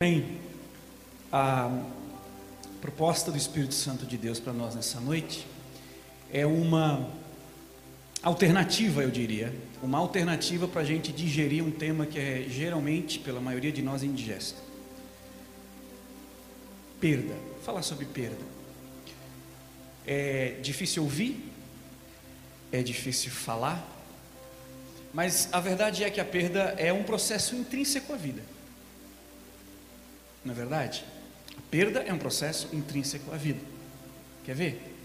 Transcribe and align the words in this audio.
Bem, 0.00 0.38
a 1.32 1.82
proposta 2.80 3.32
do 3.32 3.36
Espírito 3.36 3.74
Santo 3.74 4.06
de 4.06 4.16
Deus 4.16 4.38
para 4.38 4.52
nós 4.52 4.76
nessa 4.76 5.00
noite 5.00 5.44
é 6.32 6.46
uma 6.46 7.10
alternativa, 8.22 9.02
eu 9.02 9.10
diria, 9.10 9.52
uma 9.82 9.98
alternativa 9.98 10.68
para 10.68 10.82
a 10.82 10.84
gente 10.84 11.10
digerir 11.10 11.64
um 11.64 11.72
tema 11.72 12.06
que 12.06 12.16
é 12.16 12.46
geralmente, 12.48 13.18
pela 13.18 13.40
maioria 13.40 13.72
de 13.72 13.82
nós, 13.82 14.04
indigesto. 14.04 14.62
Perda. 17.00 17.34
Falar 17.64 17.82
sobre 17.82 18.04
perda. 18.04 18.46
É 20.06 20.60
difícil 20.62 21.02
ouvir, 21.02 21.44
é 22.70 22.84
difícil 22.84 23.32
falar, 23.32 23.84
mas 25.12 25.48
a 25.50 25.58
verdade 25.58 26.04
é 26.04 26.10
que 26.10 26.20
a 26.20 26.24
perda 26.24 26.76
é 26.78 26.92
um 26.92 27.02
processo 27.02 27.56
intrínseco 27.56 28.12
à 28.12 28.16
vida. 28.16 28.57
Não 30.48 30.54
é 30.54 30.56
verdade? 30.56 31.04
A 31.58 31.60
perda 31.70 32.00
é 32.00 32.10
um 32.10 32.18
processo 32.18 32.70
intrínseco 32.72 33.34
à 33.34 33.36
vida. 33.36 33.60
Quer 34.44 34.54
ver? 34.54 34.96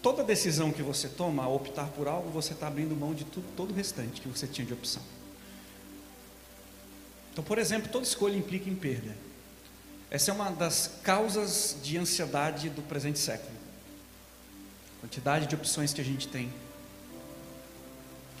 Toda 0.00 0.24
decisão 0.24 0.72
que 0.72 0.82
você 0.82 1.10
toma 1.10 1.44
ao 1.44 1.54
optar 1.54 1.88
por 1.88 2.08
algo, 2.08 2.30
você 2.30 2.54
está 2.54 2.68
abrindo 2.68 2.96
mão 2.96 3.12
de 3.12 3.26
tudo, 3.26 3.44
todo 3.54 3.70
o 3.70 3.74
restante 3.74 4.22
que 4.22 4.28
você 4.28 4.46
tinha 4.46 4.66
de 4.66 4.72
opção. 4.72 5.02
Então, 7.32 7.44
por 7.44 7.58
exemplo, 7.58 7.90
toda 7.92 8.06
escolha 8.06 8.34
implica 8.34 8.70
em 8.70 8.74
perda. 8.74 9.14
Essa 10.10 10.30
é 10.30 10.34
uma 10.34 10.50
das 10.50 10.98
causas 11.02 11.76
de 11.82 11.98
ansiedade 11.98 12.70
do 12.70 12.80
presente 12.80 13.18
século. 13.18 13.52
Quantidade 15.02 15.46
de 15.46 15.54
opções 15.54 15.92
que 15.92 16.00
a 16.00 16.04
gente 16.04 16.28
tem, 16.28 16.50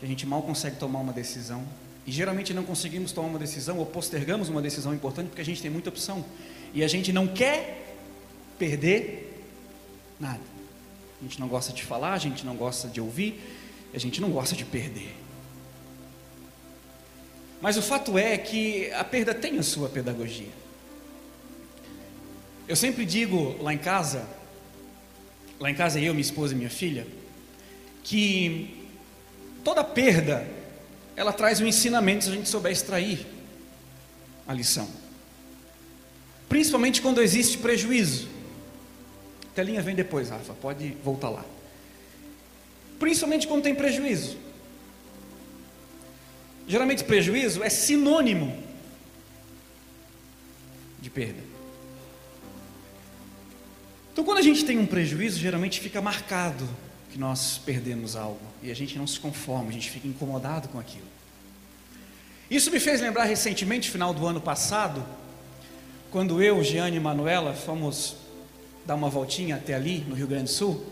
que 0.00 0.06
a 0.06 0.08
gente 0.08 0.24
mal 0.24 0.42
consegue 0.42 0.76
tomar 0.76 1.00
uma 1.00 1.12
decisão, 1.12 1.68
e 2.06 2.10
geralmente 2.10 2.52
não 2.52 2.64
conseguimos 2.64 3.12
tomar 3.12 3.28
uma 3.28 3.38
decisão 3.38 3.78
ou 3.78 3.86
postergamos 3.86 4.48
uma 4.48 4.60
decisão 4.60 4.92
importante 4.92 5.28
porque 5.28 5.40
a 5.40 5.44
gente 5.44 5.62
tem 5.62 5.70
muita 5.70 5.88
opção. 5.88 6.24
E 6.74 6.82
a 6.82 6.88
gente 6.88 7.12
não 7.12 7.28
quer 7.28 7.96
perder 8.58 9.44
nada. 10.18 10.40
A 11.20 11.22
gente 11.22 11.38
não 11.38 11.46
gosta 11.46 11.72
de 11.72 11.84
falar, 11.84 12.14
a 12.14 12.18
gente 12.18 12.44
não 12.44 12.56
gosta 12.56 12.88
de 12.88 13.00
ouvir, 13.00 13.40
a 13.94 13.98
gente 13.98 14.20
não 14.20 14.30
gosta 14.30 14.56
de 14.56 14.64
perder. 14.64 15.14
Mas 17.60 17.76
o 17.76 17.82
fato 17.82 18.18
é 18.18 18.36
que 18.36 18.90
a 18.92 19.04
perda 19.04 19.32
tem 19.32 19.56
a 19.58 19.62
sua 19.62 19.88
pedagogia. 19.88 20.50
Eu 22.66 22.74
sempre 22.74 23.04
digo 23.04 23.56
lá 23.62 23.72
em 23.72 23.78
casa, 23.78 24.26
lá 25.60 25.70
em 25.70 25.74
casa 25.74 26.00
eu, 26.00 26.12
minha 26.12 26.22
esposa 26.22 26.54
e 26.54 26.56
minha 26.56 26.70
filha, 26.70 27.06
que 28.02 28.88
toda 29.62 29.84
perda 29.84 30.44
ela 31.16 31.32
traz 31.32 31.60
um 31.60 31.66
ensinamento 31.66 32.24
se 32.24 32.30
a 32.30 32.34
gente 32.34 32.48
souber 32.48 32.72
extrair 32.72 33.26
a 34.46 34.54
lição. 34.54 34.88
Principalmente 36.48 37.00
quando 37.00 37.22
existe 37.22 37.58
prejuízo. 37.58 38.28
A 39.50 39.54
telinha 39.54 39.82
vem 39.82 39.94
depois, 39.94 40.30
Rafa, 40.30 40.54
pode 40.54 40.96
voltar 41.04 41.30
lá. 41.30 41.44
Principalmente 42.98 43.46
quando 43.46 43.62
tem 43.62 43.74
prejuízo. 43.74 44.36
Geralmente 46.66 47.04
prejuízo 47.04 47.62
é 47.62 47.68
sinônimo 47.68 48.62
de 51.00 51.10
perda. 51.10 51.42
Então 54.12 54.24
quando 54.24 54.38
a 54.38 54.42
gente 54.42 54.64
tem 54.64 54.78
um 54.78 54.86
prejuízo, 54.86 55.38
geralmente 55.38 55.80
fica 55.80 56.00
marcado 56.00 56.68
que 57.12 57.18
nós 57.18 57.60
perdemos 57.62 58.16
algo 58.16 58.40
e 58.62 58.70
a 58.70 58.74
gente 58.74 58.96
não 58.96 59.06
se 59.06 59.20
conforma, 59.20 59.68
a 59.68 59.72
gente 59.72 59.90
fica 59.90 60.08
incomodado 60.08 60.68
com 60.68 60.78
aquilo. 60.78 61.04
Isso 62.50 62.70
me 62.70 62.80
fez 62.80 63.02
lembrar 63.02 63.24
recentemente, 63.24 63.90
final 63.90 64.14
do 64.14 64.26
ano 64.26 64.40
passado, 64.40 65.04
quando 66.10 66.42
eu, 66.42 66.64
Giane 66.64 66.96
e 66.96 67.00
Manuela 67.00 67.52
fomos 67.52 68.16
dar 68.86 68.94
uma 68.94 69.10
voltinha 69.10 69.56
até 69.56 69.74
ali, 69.74 70.04
no 70.08 70.14
Rio 70.14 70.26
Grande 70.26 70.44
do 70.44 70.50
Sul, 70.50 70.84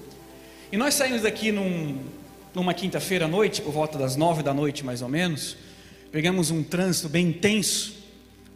e 0.71 0.77
nós 0.77 0.95
saímos 0.95 1.23
daqui 1.23 1.51
num, 1.51 1.99
numa 2.55 2.75
quinta-feira 2.75 3.25
à 3.25 3.29
noite, 3.29 3.63
por 3.63 3.73
volta 3.73 3.99
das 3.99 4.15
nove 4.15 4.43
da 4.43 4.53
noite 4.53 4.85
mais 4.85 5.01
ou 5.01 5.09
menos, 5.09 5.57
pegamos 6.13 6.51
um 6.51 6.63
trânsito 6.63 7.09
bem 7.09 7.29
intenso, 7.29 7.95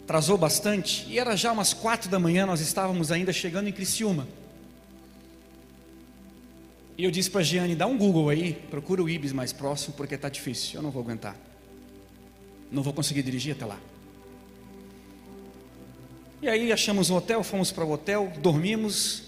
atrasou 0.05 0.37
bastante, 0.37 1.07
e 1.09 1.19
era 1.19 1.35
já 1.35 1.51
umas 1.51 1.73
quatro 1.73 2.11
da 2.11 2.19
manhã, 2.19 2.45
nós 2.45 2.61
estávamos 2.61 3.11
ainda 3.11 3.33
chegando 3.33 3.69
em 3.69 3.73
Criciúma. 3.73 4.27
E 6.97 7.05
eu 7.05 7.11
disse 7.11 7.31
para 7.31 7.41
a 7.41 7.45
Giane, 7.45 7.75
dá 7.75 7.87
um 7.87 7.99
Google 7.99 8.29
aí, 8.29 8.53
procura 8.71 9.03
o 9.03 9.09
Ibis 9.09 9.33
mais 9.33 9.53
próximo, 9.53 9.95
porque 9.97 10.15
está 10.15 10.29
difícil, 10.29 10.79
eu 10.79 10.83
não 10.83 10.91
vou 10.91 11.03
aguentar. 11.03 11.37
Não 12.71 12.83
vou 12.83 12.93
conseguir 12.93 13.23
dirigir 13.23 13.55
até 13.55 13.65
lá. 13.65 13.81
E 16.41 16.49
aí 16.49 16.73
achamos 16.73 17.11
um 17.11 17.17
hotel, 17.17 17.43
fomos 17.43 17.73
para 17.73 17.85
o 17.85 17.91
hotel, 17.91 18.33
dormimos, 18.39 19.25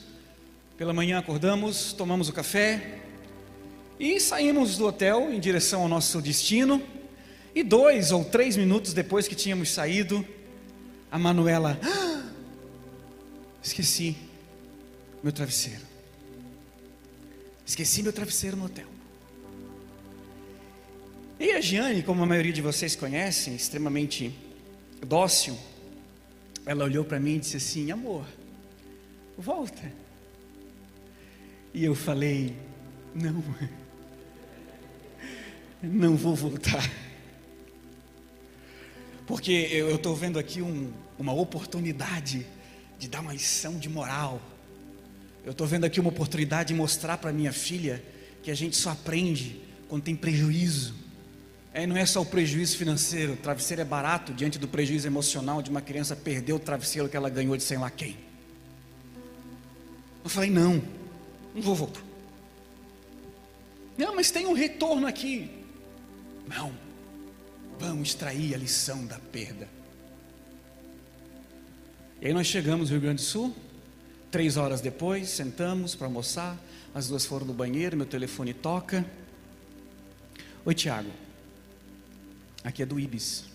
pela 0.77 0.93
manhã 0.93 1.19
acordamos, 1.19 1.93
tomamos 1.93 2.29
o 2.29 2.33
café 2.33 3.01
e 3.99 4.21
saímos 4.21 4.77
do 4.77 4.87
hotel 4.87 5.33
em 5.33 5.41
direção 5.41 5.83
ao 5.83 5.89
nosso 5.89 6.21
destino. 6.21 6.83
E 7.55 7.63
dois 7.63 8.13
ou 8.13 8.23
três 8.23 8.57
minutos 8.57 8.93
depois 8.93 9.27
que 9.27 9.35
tínhamos 9.35 9.71
saído, 9.71 10.25
a 11.11 11.19
Manuela, 11.19 11.81
ah, 11.83 12.31
esqueci 13.63 14.15
meu 15.23 15.33
travesseiro. 15.33 15.96
Esqueci 17.67 18.01
meu 18.01 18.13
travesseiro 18.13 18.57
no 18.57 18.67
hotel. 18.67 18.87
E 21.39 21.51
a 21.51 21.61
Giane, 21.61 22.03
como 22.03 22.23
a 22.23 22.27
maioria 22.27 22.53
de 22.53 22.63
vocês 22.63 22.95
conhecem, 22.95 23.57
extremamente 23.57 24.33
dócil, 25.05 25.59
ela 26.65 26.85
olhou 26.85 27.05
para 27.05 27.19
mim 27.19 27.35
e 27.35 27.39
disse 27.41 27.57
assim: 27.57 27.91
Amor, 27.91 28.25
volta. 29.37 29.93
E 31.75 31.85
eu 31.85 31.95
falei: 31.95 32.57
Não, 33.13 33.45
não 35.83 36.17
vou 36.17 36.37
voltar. 36.37 36.89
Porque 39.27 39.51
eu 39.51 39.97
estou 39.97 40.15
vendo 40.15 40.39
aqui 40.39 40.63
um, 40.63 40.93
uma 41.19 41.33
oportunidade 41.33 42.47
de 42.97 43.09
dar 43.09 43.21
uma 43.21 43.33
lição 43.33 43.77
de 43.77 43.89
moral 43.89 44.41
eu 45.47 45.53
estou 45.53 45.65
vendo 45.65 45.85
aqui 45.85 46.01
uma 46.01 46.09
oportunidade 46.09 46.69
de 46.71 46.75
mostrar 46.75 47.19
para 47.19 47.33
minha 47.33 47.53
filha 47.53 48.03
que 48.43 48.51
a 48.51 48.55
gente 48.55 48.77
só 48.77 48.91
aprende 48.91 49.63
quando 49.89 50.03
tem 50.03 50.17
prejuízo. 50.17 50.93
É, 51.73 51.87
não 51.87 51.97
é 51.97 52.05
só 52.05 52.21
o 52.21 52.27
prejuízo 52.27 52.77
financeiro, 52.77 53.35
o 53.35 53.37
travesseiro 53.37 53.81
é 53.81 53.85
barato 53.85 54.35
diante 54.35 54.59
do 54.59 54.67
prejuízo 54.67 55.07
emocional 55.07 55.63
de 55.63 55.71
uma 55.71 55.81
criança 55.81 56.17
perder 56.17 56.53
o 56.53 56.59
travesseiro 56.59 57.09
que 57.09 57.17
ela 57.17 57.31
ganhou 57.31 57.57
de 57.57 57.63
sei 57.63 57.79
lá 57.79 57.89
quem. 57.89 58.17
Eu 60.25 60.29
falei, 60.29 60.51
não, 60.51 60.83
não 61.55 61.63
vou 61.63 61.77
voltar. 61.77 62.03
Não, 63.97 64.17
mas 64.17 64.33
tem 64.33 64.47
um 64.47 64.53
retorno 64.53 65.07
aqui. 65.07 65.49
Não, 66.49 66.73
vamos 67.79 68.09
extrair 68.09 68.53
a 68.53 68.59
lição 68.59 69.07
da 69.07 69.21
perda. 69.21 69.69
E 72.21 72.27
aí 72.27 72.35
nós 72.35 72.49
chegamos 72.49 72.91
no 72.91 72.97
Rio 72.97 73.03
Grande 73.03 73.23
do 73.23 73.27
Sul, 73.27 73.55
Três 74.37 74.59
horas 74.59 74.83
depois, 74.83 75.31
sentamos 75.31 75.95
para 75.95 76.09
almoçar. 76.09 76.59
As 76.95 77.09
duas 77.09 77.25
foram 77.25 77.47
no 77.47 77.55
banheiro, 77.55 77.97
meu 77.97 78.05
telefone 78.05 78.53
toca. 78.53 79.03
Oi, 80.63 80.75
Tiago. 80.75 81.09
Aqui 82.63 82.83
é 82.83 82.85
do 82.85 83.01
Ibis. 83.01 83.47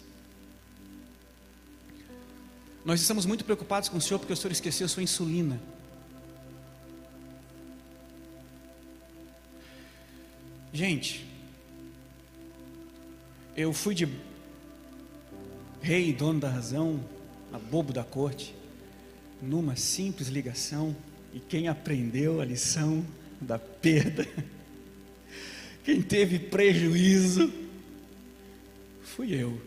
Nós 2.84 3.00
estamos 3.00 3.28
muito 3.28 3.46
preocupados 3.46 3.90
com 3.90 3.98
o 4.00 4.02
senhor 4.02 4.18
porque 4.18 4.34
o 4.34 4.36
senhor 4.36 4.52
esqueceu 4.52 4.90
sua 4.90 5.04
insulina. 5.04 5.62
Gente, 10.74 11.28
eu 13.56 13.72
fui 13.72 13.94
de 13.94 14.10
rei, 15.80 16.12
dono 16.12 16.40
da 16.40 16.50
razão, 16.50 17.00
a 17.54 17.60
bobo 17.60 17.94
da 17.94 18.04
corte 18.04 18.60
numa 19.42 19.76
simples 19.76 20.28
ligação, 20.28 20.96
e 21.34 21.40
quem 21.40 21.68
aprendeu 21.68 22.42
a 22.42 22.46
lição 22.46 23.06
da 23.40 23.58
perda, 23.58 24.28
quem 25.84 26.02
teve 26.02 26.38
prejuízo, 26.38 27.52
fui 29.02 29.34
eu. 29.34 29.60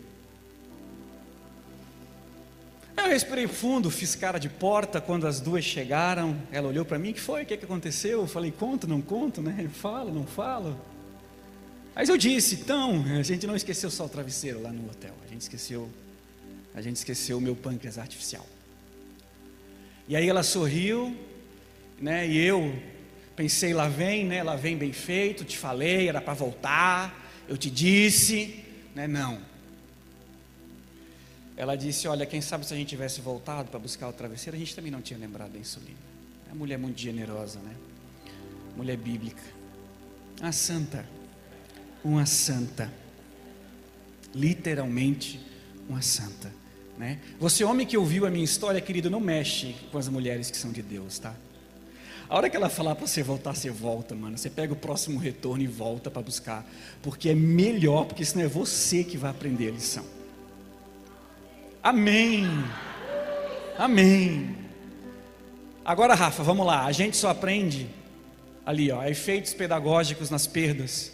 Eu 2.97 3.09
respirei 3.09 3.47
fundo, 3.47 3.91
fiz 3.91 4.15
cara 4.15 4.39
de 4.39 4.49
porta 4.49 4.99
quando 4.99 5.27
as 5.27 5.39
duas 5.39 5.63
chegaram. 5.63 6.41
Ela 6.51 6.69
olhou 6.69 6.85
para 6.85 6.97
mim: 6.97 7.11
o 7.11 7.13
que 7.13 7.21
foi? 7.21 7.43
O 7.43 7.45
que, 7.45 7.57
que 7.57 7.65
aconteceu? 7.65 8.21
Eu 8.21 8.27
falei: 8.27 8.51
conto, 8.51 8.87
não 8.87 9.01
conto, 9.01 9.41
né? 9.41 9.69
Falo, 9.73 10.13
não 10.13 10.25
falo. 10.25 10.79
Mas 11.93 12.09
eu 12.09 12.17
disse: 12.17 12.55
então, 12.55 13.03
a 13.17 13.21
gente 13.21 13.45
não 13.45 13.55
esqueceu 13.55 13.91
só 13.91 14.05
o 14.05 14.09
travesseiro 14.09 14.61
lá 14.61 14.71
no 14.71 14.89
hotel, 14.89 15.13
a 15.23 15.27
gente 15.27 15.41
esqueceu, 15.41 15.89
a 16.73 16.81
gente 16.81 16.95
esqueceu 16.95 17.37
o 17.37 17.41
meu 17.41 17.55
pâncreas 17.55 17.97
artificial. 17.97 18.45
E 20.07 20.15
aí 20.15 20.29
ela 20.29 20.43
sorriu, 20.43 21.15
né? 21.99 22.27
E 22.27 22.37
eu 22.37 22.75
pensei, 23.35 23.73
lá 23.73 23.87
vem, 23.87 24.25
né? 24.25 24.43
Lá 24.43 24.55
vem 24.55 24.77
bem 24.77 24.93
feito, 24.93 25.43
te 25.43 25.57
falei, 25.57 26.07
era 26.07 26.21
para 26.21 26.33
voltar, 26.33 27.43
eu 27.47 27.57
te 27.57 27.69
disse, 27.69 28.63
né? 28.93 29.07
Não. 29.07 29.39
ela 31.57 31.75
disse: 31.75 32.07
Olha, 32.07 32.25
quem 32.25 32.41
sabe 32.41 32.65
se 32.65 32.73
a 32.73 32.77
gente 32.77 32.89
tivesse 32.89 33.21
voltado 33.21 33.69
para 33.69 33.79
buscar 33.79 34.07
o 34.07 34.13
travesseiro, 34.13 34.55
a 34.55 34.59
gente 34.59 34.75
também 34.75 34.91
não 34.91 35.01
tinha 35.01 35.19
lembrado 35.19 35.51
da 35.51 35.59
insulina. 35.59 35.97
É 36.49 36.53
mulher 36.53 36.77
muito 36.77 36.99
generosa, 36.99 37.59
né? 37.59 37.75
Mulher 38.75 38.97
bíblica. 38.97 39.41
Uma 40.39 40.51
santa. 40.51 41.05
Uma 42.03 42.25
santa. 42.25 42.93
Literalmente, 44.33 45.39
uma 45.89 46.01
santa. 46.01 46.51
Né? 46.97 47.19
Você, 47.39 47.63
homem 47.63 47.85
que 47.85 47.97
ouviu 47.97 48.25
a 48.25 48.29
minha 48.29 48.45
história, 48.45 48.79
querido, 48.79 49.09
não 49.09 49.19
mexe 49.19 49.75
com 49.91 49.97
as 49.97 50.07
mulheres 50.07 50.49
que 50.49 50.57
são 50.57 50.71
de 50.71 50.81
Deus, 50.81 51.19
tá? 51.19 51.33
A 52.27 52.35
hora 52.35 52.49
que 52.49 52.57
ela 52.57 52.69
falar 52.69 52.95
para 52.95 53.05
você 53.05 53.21
voltar, 53.21 53.55
você 53.55 53.69
volta, 53.69 54.15
mano. 54.15 54.37
Você 54.37 54.49
pega 54.49 54.73
o 54.73 54.75
próximo 54.75 55.19
retorno 55.19 55.63
e 55.63 55.67
volta 55.67 56.09
para 56.09 56.21
buscar. 56.21 56.65
Porque 57.03 57.29
é 57.29 57.35
melhor, 57.35 58.05
porque 58.05 58.25
senão 58.25 58.45
é 58.45 58.47
você 58.47 59.03
que 59.03 59.15
vai 59.15 59.29
aprender 59.29 59.67
a 59.67 59.71
lição. 59.71 60.05
Amém. 61.83 62.45
Amém. 63.77 64.55
Agora, 65.83 66.15
Rafa, 66.15 66.41
vamos 66.41 66.65
lá. 66.65 66.85
A 66.85 66.91
gente 66.91 67.15
só 67.15 67.29
aprende 67.29 67.87
ali, 68.65 68.91
ó, 68.91 69.03
efeitos 69.03 69.53
pedagógicos 69.53 70.31
nas 70.31 70.47
perdas. 70.47 71.11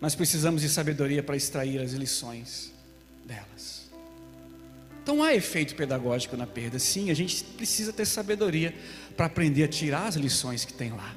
Nós 0.00 0.16
precisamos 0.16 0.62
de 0.62 0.68
sabedoria 0.68 1.22
para 1.22 1.36
extrair 1.36 1.80
as 1.80 1.92
lições 1.92 2.72
delas. 3.24 3.79
Então 5.02 5.22
há 5.22 5.34
efeito 5.34 5.74
pedagógico 5.74 6.36
na 6.36 6.46
perda, 6.46 6.78
sim, 6.78 7.10
a 7.10 7.14
gente 7.14 7.42
precisa 7.42 7.92
ter 7.92 8.06
sabedoria 8.06 8.74
para 9.16 9.26
aprender 9.26 9.64
a 9.64 9.68
tirar 9.68 10.06
as 10.06 10.14
lições 10.14 10.64
que 10.64 10.72
tem 10.72 10.92
lá. 10.92 11.14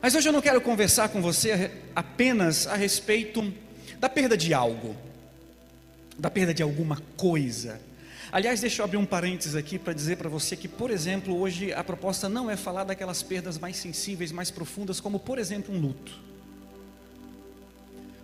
Mas 0.00 0.14
hoje 0.14 0.28
eu 0.28 0.32
não 0.32 0.42
quero 0.42 0.60
conversar 0.60 1.08
com 1.08 1.20
você 1.20 1.70
apenas 1.94 2.66
a 2.66 2.76
respeito 2.76 3.52
da 3.98 4.08
perda 4.08 4.36
de 4.36 4.52
algo, 4.54 4.94
da 6.18 6.30
perda 6.30 6.54
de 6.54 6.62
alguma 6.62 7.02
coisa. 7.16 7.80
Aliás, 8.30 8.60
deixa 8.60 8.82
eu 8.82 8.84
abrir 8.84 8.98
um 8.98 9.06
parênteses 9.06 9.54
aqui 9.54 9.78
para 9.78 9.92
dizer 9.92 10.16
para 10.16 10.28
você 10.28 10.56
que, 10.56 10.68
por 10.68 10.90
exemplo, 10.90 11.36
hoje 11.38 11.72
a 11.72 11.82
proposta 11.82 12.28
não 12.28 12.50
é 12.50 12.56
falar 12.56 12.84
daquelas 12.84 13.22
perdas 13.22 13.58
mais 13.58 13.76
sensíveis, 13.76 14.30
mais 14.30 14.50
profundas, 14.50 15.00
como, 15.00 15.18
por 15.18 15.38
exemplo, 15.38 15.74
um 15.74 15.80
luto. 15.80 16.12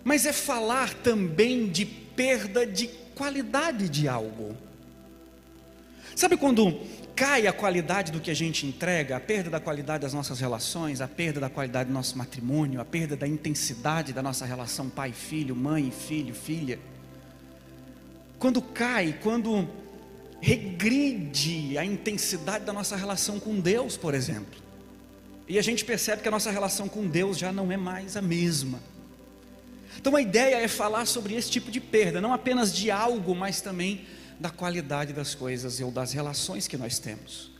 Mas 0.03 0.25
é 0.25 0.33
falar 0.33 0.93
também 0.93 1.69
de 1.69 1.85
perda 1.85 2.65
de 2.65 2.87
qualidade 3.15 3.89
de 3.89 4.07
algo. 4.07 4.55
Sabe 6.15 6.37
quando 6.37 6.79
cai 7.15 7.47
a 7.47 7.53
qualidade 7.53 8.11
do 8.11 8.19
que 8.19 8.31
a 8.31 8.33
gente 8.33 8.65
entrega, 8.65 9.15
a 9.15 9.19
perda 9.19 9.49
da 9.49 9.59
qualidade 9.59 10.01
das 10.01 10.13
nossas 10.13 10.39
relações, 10.39 11.01
a 11.01 11.07
perda 11.07 11.39
da 11.39 11.49
qualidade 11.49 11.89
do 11.89 11.93
nosso 11.93 12.17
matrimônio, 12.17 12.79
a 12.81 12.85
perda 12.85 13.15
da 13.15 13.27
intensidade 13.27 14.13
da 14.13 14.21
nossa 14.21 14.45
relação 14.45 14.89
pai-filho, 14.89 15.55
mãe-filho, 15.55 16.33
filha? 16.33 16.79
Quando 18.37 18.61
cai, 18.61 19.17
quando 19.21 19.67
regride 20.41 21.77
a 21.77 21.85
intensidade 21.85 22.65
da 22.65 22.73
nossa 22.73 22.97
relação 22.97 23.39
com 23.39 23.59
Deus, 23.59 23.95
por 23.95 24.13
exemplo. 24.13 24.61
E 25.47 25.57
a 25.57 25.61
gente 25.61 25.85
percebe 25.85 26.21
que 26.21 26.27
a 26.27 26.31
nossa 26.31 26.51
relação 26.51 26.89
com 26.89 27.07
Deus 27.07 27.37
já 27.37 27.51
não 27.51 27.71
é 27.71 27.77
mais 27.77 28.17
a 28.17 28.21
mesma. 28.21 28.79
Então 29.97 30.15
a 30.15 30.21
ideia 30.21 30.55
é 30.55 30.67
falar 30.67 31.05
sobre 31.05 31.35
esse 31.35 31.49
tipo 31.49 31.71
de 31.71 31.79
perda, 31.79 32.19
não 32.19 32.33
apenas 32.33 32.73
de 32.73 32.91
algo, 32.91 33.35
mas 33.35 33.61
também 33.61 34.05
da 34.39 34.49
qualidade 34.49 35.13
das 35.13 35.35
coisas 35.35 35.79
ou 35.79 35.91
das 35.91 36.13
relações 36.13 36.67
que 36.67 36.77
nós 36.77 36.99
temos. 36.99 37.51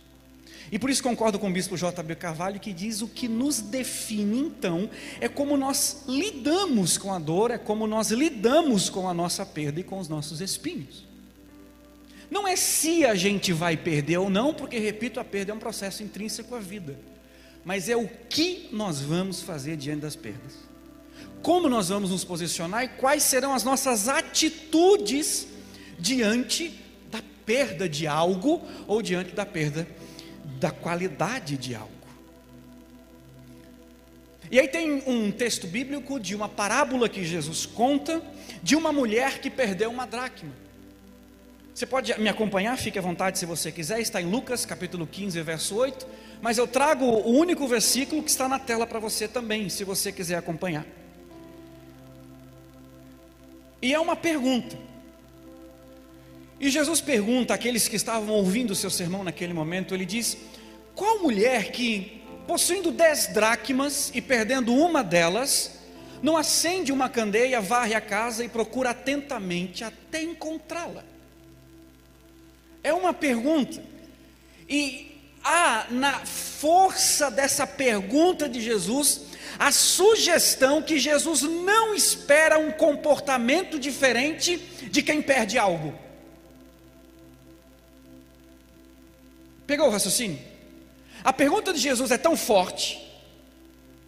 E 0.72 0.80
por 0.80 0.90
isso 0.90 1.04
concordo 1.04 1.38
com 1.38 1.50
o 1.50 1.54
bispo 1.54 1.78
J.B. 1.78 2.16
Carvalho 2.16 2.60
que 2.60 2.74
diz 2.74 3.02
o 3.02 3.08
que 3.08 3.28
nos 3.28 3.60
define 3.60 4.40
então 4.40 4.90
é 5.22 5.30
como 5.30 5.56
nós 5.56 6.04
lidamos 6.08 6.98
com 6.98 7.14
a 7.14 7.20
dor, 7.20 7.52
é 7.52 7.58
como 7.58 7.86
nós 7.86 8.10
lidamos 8.10 8.90
com 8.90 9.08
a 9.08 9.14
nossa 9.14 9.46
perda 9.46 9.80
e 9.80 9.84
com 9.84 10.00
os 10.00 10.08
nossos 10.08 10.42
espinhos. 10.42 11.06
Não 12.32 12.48
é 12.48 12.56
se 12.56 13.06
a 13.06 13.14
gente 13.14 13.54
vai 13.54 13.78
perder 13.78 14.18
ou 14.18 14.30
não, 14.30 14.54
porque 14.54 14.80
repito, 14.80 15.20
a 15.20 15.24
perda 15.24 15.52
é 15.52 15.56
um 15.56 15.60
processo 15.60 16.02
intrínseco 16.02 16.56
à 16.56 16.60
vida, 16.60 16.98
mas 17.64 17.88
é 17.88 17.96
o 17.96 18.10
que 18.28 18.70
nós 18.72 19.00
vamos 19.00 19.42
fazer 19.42 19.78
diante 19.78 20.02
das 20.02 20.16
perdas 20.16 20.73
como 21.44 21.68
nós 21.68 21.90
vamos 21.90 22.10
nos 22.10 22.24
posicionar 22.24 22.86
e 22.86 22.88
quais 22.88 23.22
serão 23.22 23.54
as 23.54 23.66
nossas 23.66 24.08
atitudes 24.08 25.46
diante 26.00 26.80
da 27.12 27.22
perda 27.46 27.88
de 27.88 28.08
algo 28.08 28.62
ou 28.88 29.02
diante 29.02 29.36
da 29.36 29.46
perda 29.46 29.86
da 30.60 30.72
qualidade 30.72 31.58
de 31.58 31.76
algo. 31.76 31.92
E 34.50 34.60
aí 34.60 34.68
tem 34.68 35.04
um 35.06 35.32
texto 35.32 35.68
bíblico 35.68 36.20
de 36.20 36.34
uma 36.34 36.48
parábola 36.48 37.10
que 37.10 37.26
Jesus 37.26 37.66
conta 37.66 38.22
de 38.62 38.76
uma 38.76 38.94
mulher 38.94 39.40
que 39.40 39.50
perdeu 39.50 39.92
uma 39.92 40.06
dracma. 40.08 40.52
Você 41.74 41.86
pode 41.86 42.18
me 42.22 42.30
acompanhar, 42.30 42.78
fique 42.78 43.00
à 43.00 43.02
vontade 43.02 43.38
se 43.38 43.46
você 43.46 43.72
quiser, 43.72 44.00
está 44.00 44.22
em 44.22 44.30
Lucas 44.30 44.66
capítulo 44.66 45.08
15, 45.08 45.42
verso 45.42 45.76
8, 45.76 46.08
mas 46.42 46.58
eu 46.58 46.68
trago 46.68 47.04
o 47.04 47.32
único 47.32 47.68
versículo 47.68 48.24
que 48.24 48.30
está 48.30 48.48
na 48.48 48.60
tela 48.60 48.86
para 48.86 49.00
você 49.00 49.28
também, 49.28 49.68
se 49.70 49.84
você 49.84 50.12
quiser 50.12 50.38
acompanhar. 50.38 50.86
E 53.84 53.94
é 53.94 54.00
uma 54.00 54.16
pergunta. 54.16 54.80
E 56.58 56.70
Jesus 56.70 57.02
pergunta 57.02 57.54
àqueles 57.54 57.86
que 57.86 57.98
estavam 57.98 58.34
ouvindo 58.34 58.72
o 58.72 58.76
seu 58.76 58.90
sermão 58.90 59.26
naquele 59.26 59.52
momento: 59.52 59.94
Ele 59.94 60.06
diz, 60.06 60.38
qual 60.96 61.20
mulher 61.20 61.70
que, 61.74 62.24
possuindo 62.48 62.94
dez 62.94 63.28
dracmas 63.28 64.10
e 64.16 64.22
perdendo 64.22 64.74
uma 64.74 65.04
delas, 65.04 65.80
não 66.22 66.38
acende 66.38 66.94
uma 66.94 67.10
candeia, 67.10 67.60
varre 67.60 67.94
a 67.94 68.00
casa 68.00 68.46
e 68.46 68.48
procura 68.48 68.92
atentamente 68.92 69.84
até 69.84 70.24
encontrá-la? 70.24 71.04
É 72.82 72.94
uma 72.94 73.14
pergunta. 73.14 73.84
E 74.70 75.12
há 75.44 75.88
na 75.90 76.26
força 76.26 77.30
dessa 77.30 77.68
pergunta 77.68 78.48
de 78.48 78.62
Jesus 78.62 79.33
a 79.58 79.72
sugestão 79.72 80.82
que 80.82 80.98
Jesus 81.00 81.42
não 81.42 81.94
espera 81.94 82.58
um 82.58 82.72
comportamento 82.72 83.80
diferente 83.80 84.58
de 84.58 85.02
quem 85.02 85.22
perde 85.22 85.58
algo. 85.58 85.94
Pegou 89.66 89.88
o 89.88 89.92
raciocínio? 89.92 90.40
A 91.24 91.32
pergunta 91.32 91.72
de 91.72 91.80
Jesus 91.80 92.12
é 92.12 92.18
tão 92.18 92.36
forte, 92.36 93.00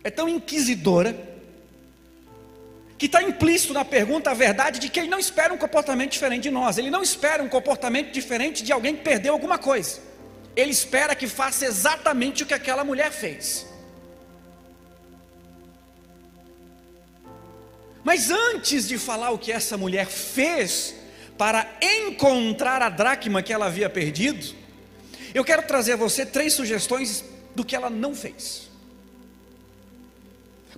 é 0.03 0.09
tão 0.09 0.27
inquisidora, 0.27 1.35
que 2.97 3.07
está 3.07 3.21
implícito 3.21 3.73
na 3.73 3.83
pergunta 3.83 4.31
a 4.31 4.33
verdade 4.33 4.79
de 4.79 4.89
que 4.89 4.99
ele 4.99 5.09
não 5.09 5.19
espera 5.19 5.53
um 5.53 5.57
comportamento 5.57 6.11
diferente 6.11 6.43
de 6.43 6.51
nós, 6.51 6.77
ele 6.77 6.89
não 6.89 7.03
espera 7.03 7.43
um 7.43 7.49
comportamento 7.49 8.11
diferente 8.11 8.63
de 8.63 8.71
alguém 8.71 8.95
que 8.95 9.03
perdeu 9.03 9.33
alguma 9.33 9.57
coisa, 9.57 9.99
ele 10.55 10.71
espera 10.71 11.15
que 11.15 11.27
faça 11.27 11.65
exatamente 11.65 12.43
o 12.43 12.45
que 12.45 12.53
aquela 12.53 12.83
mulher 12.83 13.11
fez. 13.11 13.65
Mas 18.05 18.29
antes 18.29 18.87
de 18.87 18.99
falar 18.99 19.31
o 19.31 19.39
que 19.39 19.51
essa 19.51 19.75
mulher 19.75 20.05
fez 20.05 20.93
para 21.39 21.67
encontrar 21.81 22.83
a 22.83 22.87
dracma 22.87 23.41
que 23.41 23.51
ela 23.51 23.65
havia 23.65 23.89
perdido, 23.89 24.55
eu 25.33 25.43
quero 25.43 25.63
trazer 25.63 25.93
a 25.93 25.97
você 25.97 26.23
três 26.23 26.53
sugestões 26.53 27.25
do 27.55 27.65
que 27.65 27.75
ela 27.75 27.89
não 27.89 28.13
fez. 28.13 28.69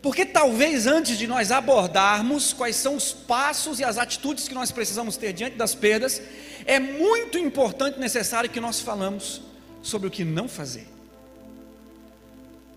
Porque 0.01 0.25
talvez 0.25 0.87
antes 0.87 1.17
de 1.17 1.27
nós 1.27 1.51
abordarmos 1.51 2.53
quais 2.53 2.77
são 2.77 2.95
os 2.95 3.11
passos 3.11 3.81
e 3.81 3.83
as 3.83 3.97
atitudes 3.97 4.47
que 4.47 4.53
nós 4.53 4.71
precisamos 4.71 5.17
ter 5.17 5.33
diante 5.33 5.57
das 5.57 5.75
perdas, 5.75 6.21
é 6.65 6.79
muito 6.79 7.37
importante 7.37 7.97
e 7.97 7.99
necessário 7.99 8.49
que 8.49 8.61
nós 8.61 8.79
falamos 8.79 9.41
sobre 9.83 10.07
o 10.07 10.11
que 10.11 10.23
não 10.23 10.47
fazer. 10.47 10.87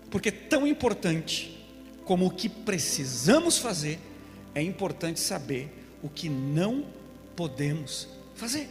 Porque 0.09 0.29
tão 0.29 0.67
importante 0.67 1.57
como 2.03 2.25
o 2.25 2.31
que 2.31 2.49
precisamos 2.49 3.57
fazer 3.57 4.10
é 4.53 4.61
importante 4.61 5.19
saber 5.19 5.69
o 6.01 6.09
que 6.09 6.29
não 6.29 6.85
podemos 7.35 8.07
fazer. 8.35 8.69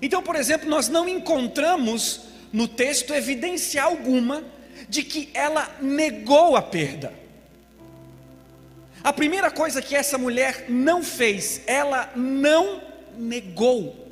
Então, 0.00 0.22
por 0.22 0.36
exemplo, 0.36 0.68
nós 0.68 0.88
não 0.88 1.08
encontramos 1.08 2.22
no 2.52 2.68
texto 2.68 3.14
evidência 3.14 3.82
alguma 3.82 4.44
de 4.88 5.02
que 5.02 5.30
ela 5.34 5.74
negou 5.80 6.56
a 6.56 6.62
perda. 6.62 7.12
A 9.02 9.12
primeira 9.12 9.50
coisa 9.50 9.80
que 9.80 9.94
essa 9.94 10.18
mulher 10.18 10.66
não 10.68 11.02
fez, 11.02 11.62
ela 11.66 12.12
não 12.14 12.82
negou. 13.16 14.05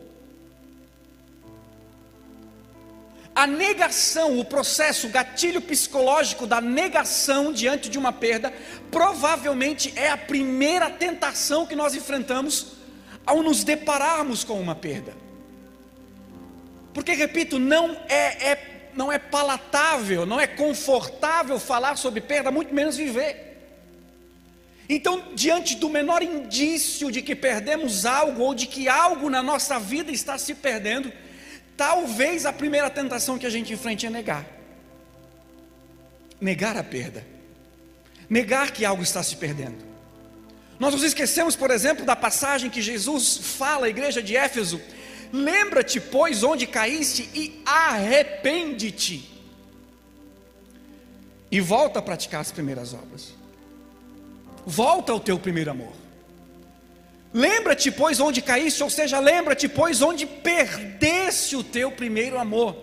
A 3.34 3.48
negação, 3.48 4.38
o 4.38 4.44
processo, 4.44 5.08
o 5.08 5.10
gatilho 5.10 5.60
psicológico 5.60 6.46
da 6.46 6.60
negação 6.60 7.52
diante 7.52 7.88
de 7.88 7.98
uma 7.98 8.12
perda, 8.12 8.52
provavelmente 8.92 9.92
é 9.96 10.08
a 10.08 10.16
primeira 10.16 10.88
tentação 10.88 11.66
que 11.66 11.74
nós 11.74 11.94
enfrentamos 11.96 12.74
ao 13.26 13.42
nos 13.42 13.64
depararmos 13.64 14.44
com 14.44 14.60
uma 14.60 14.76
perda. 14.76 15.14
Porque, 16.92 17.12
repito, 17.12 17.58
não 17.58 17.96
é, 18.08 18.50
é, 18.52 18.90
não 18.94 19.10
é 19.10 19.18
palatável, 19.18 20.24
não 20.24 20.38
é 20.38 20.46
confortável 20.46 21.58
falar 21.58 21.96
sobre 21.96 22.20
perda, 22.20 22.52
muito 22.52 22.72
menos 22.72 22.96
viver. 22.96 23.44
Então, 24.88 25.24
diante 25.34 25.74
do 25.74 25.88
menor 25.88 26.22
indício 26.22 27.10
de 27.10 27.20
que 27.20 27.34
perdemos 27.34 28.06
algo 28.06 28.42
ou 28.42 28.54
de 28.54 28.66
que 28.66 28.88
algo 28.88 29.28
na 29.28 29.42
nossa 29.42 29.80
vida 29.80 30.12
está 30.12 30.38
se 30.38 30.54
perdendo, 30.54 31.12
talvez 31.76 32.46
a 32.46 32.52
primeira 32.52 32.90
tentação 32.90 33.38
que 33.38 33.46
a 33.46 33.50
gente 33.50 33.72
enfrente 33.72 34.06
é 34.06 34.10
negar. 34.10 34.46
Negar 36.40 36.76
a 36.76 36.82
perda. 36.82 37.24
Negar 38.28 38.70
que 38.70 38.84
algo 38.84 39.02
está 39.02 39.22
se 39.22 39.36
perdendo. 39.36 39.84
Nós 40.78 40.92
nos 40.92 41.02
esquecemos, 41.02 41.54
por 41.54 41.70
exemplo, 41.70 42.04
da 42.04 42.16
passagem 42.16 42.70
que 42.70 42.82
Jesus 42.82 43.38
fala 43.38 43.86
à 43.86 43.88
igreja 43.88 44.22
de 44.22 44.36
Éfeso: 44.36 44.80
Lembra-te, 45.32 46.00
pois, 46.00 46.42
onde 46.42 46.66
caíste 46.66 47.28
e 47.34 47.62
arrepende-te. 47.64 49.30
E 51.50 51.60
volta 51.60 52.00
a 52.00 52.02
praticar 52.02 52.40
as 52.40 52.50
primeiras 52.50 52.92
obras. 52.92 53.34
Volta 54.66 55.12
ao 55.12 55.20
teu 55.20 55.38
primeiro 55.38 55.70
amor. 55.70 56.03
Lembra-te, 57.34 57.90
pois, 57.90 58.20
onde 58.20 58.40
caíste, 58.40 58.80
ou 58.84 58.88
seja, 58.88 59.18
lembra-te, 59.18 59.68
pois, 59.68 60.00
onde 60.00 60.24
perdeste 60.24 61.56
o 61.56 61.64
teu 61.64 61.90
primeiro 61.90 62.38
amor. 62.38 62.76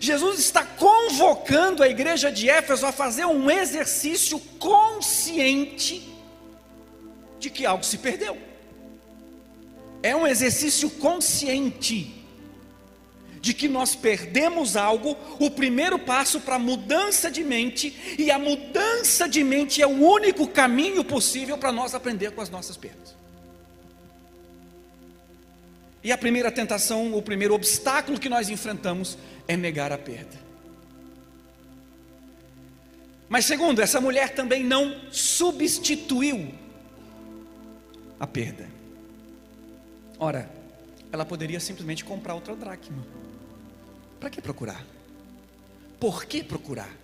Jesus 0.00 0.38
está 0.38 0.64
convocando 0.64 1.82
a 1.82 1.88
igreja 1.88 2.32
de 2.32 2.48
Éfeso 2.48 2.86
a 2.86 2.92
fazer 2.92 3.26
um 3.26 3.50
exercício 3.50 4.38
consciente 4.58 6.08
de 7.38 7.50
que 7.50 7.66
algo 7.66 7.84
se 7.84 7.98
perdeu. 7.98 8.38
É 10.02 10.16
um 10.16 10.26
exercício 10.26 10.88
consciente 10.88 12.24
de 13.38 13.52
que 13.52 13.68
nós 13.68 13.94
perdemos 13.94 14.76
algo, 14.76 15.14
o 15.38 15.50
primeiro 15.50 15.98
passo 15.98 16.40
para 16.40 16.54
a 16.54 16.58
mudança 16.58 17.30
de 17.30 17.44
mente, 17.44 18.16
e 18.18 18.30
a 18.30 18.38
mudança 18.38 19.28
de 19.28 19.44
mente 19.44 19.82
é 19.82 19.86
o 19.86 19.90
único 19.90 20.46
caminho 20.46 21.04
possível 21.04 21.58
para 21.58 21.70
nós 21.70 21.94
aprender 21.94 22.30
com 22.30 22.40
as 22.40 22.48
nossas 22.48 22.78
perdas. 22.78 23.21
E 26.04 26.10
a 26.10 26.18
primeira 26.18 26.50
tentação, 26.50 27.14
o 27.14 27.22
primeiro 27.22 27.54
obstáculo 27.54 28.18
que 28.18 28.28
nós 28.28 28.48
enfrentamos 28.48 29.16
é 29.46 29.56
negar 29.56 29.92
a 29.92 29.98
perda. 29.98 30.40
Mas 33.28 33.44
segundo, 33.44 33.80
essa 33.80 34.00
mulher 34.00 34.34
também 34.34 34.64
não 34.64 35.10
substituiu 35.10 36.52
a 38.18 38.26
perda. 38.26 38.68
Ora, 40.18 40.50
ela 41.10 41.24
poderia 41.24 41.60
simplesmente 41.60 42.04
comprar 42.04 42.34
outra 42.34 42.54
dracma. 42.54 43.06
Para 44.20 44.28
que 44.28 44.40
procurar? 44.40 44.84
Por 45.98 46.24
que 46.24 46.42
procurar? 46.42 46.94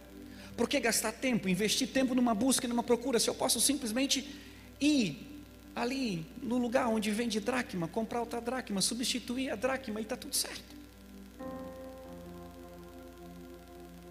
Por 0.56 0.68
que 0.68 0.80
gastar 0.80 1.12
tempo, 1.12 1.48
investir 1.48 1.88
tempo 1.88 2.14
numa 2.14 2.34
busca 2.34 2.66
e 2.66 2.68
numa 2.68 2.82
procura, 2.82 3.20
se 3.20 3.30
eu 3.30 3.34
posso 3.34 3.60
simplesmente 3.60 4.28
ir 4.80 5.27
ali 5.80 6.26
no 6.42 6.58
lugar 6.58 6.88
onde 6.88 7.10
vende 7.10 7.40
dracma, 7.40 7.88
comprar 7.88 8.20
outra 8.20 8.40
dracma, 8.40 8.80
substituir 8.80 9.50
a 9.50 9.56
dracma 9.56 10.00
e 10.00 10.02
está 10.02 10.16
tudo 10.16 10.34
certo. 10.34 10.76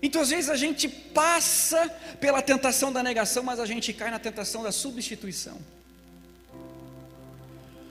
Então, 0.02 0.22
às 0.22 0.30
vezes, 0.30 0.50
a 0.50 0.56
gente 0.56 0.88
passa 0.88 1.90
pela 2.20 2.42
tentação 2.42 2.92
da 2.92 3.02
negação, 3.02 3.44
mas 3.44 3.60
a 3.60 3.66
gente 3.66 3.92
cai 3.94 4.12
na 4.12 4.20
tentação 4.20 4.62
da 4.64 4.72
substituição. 4.72 5.58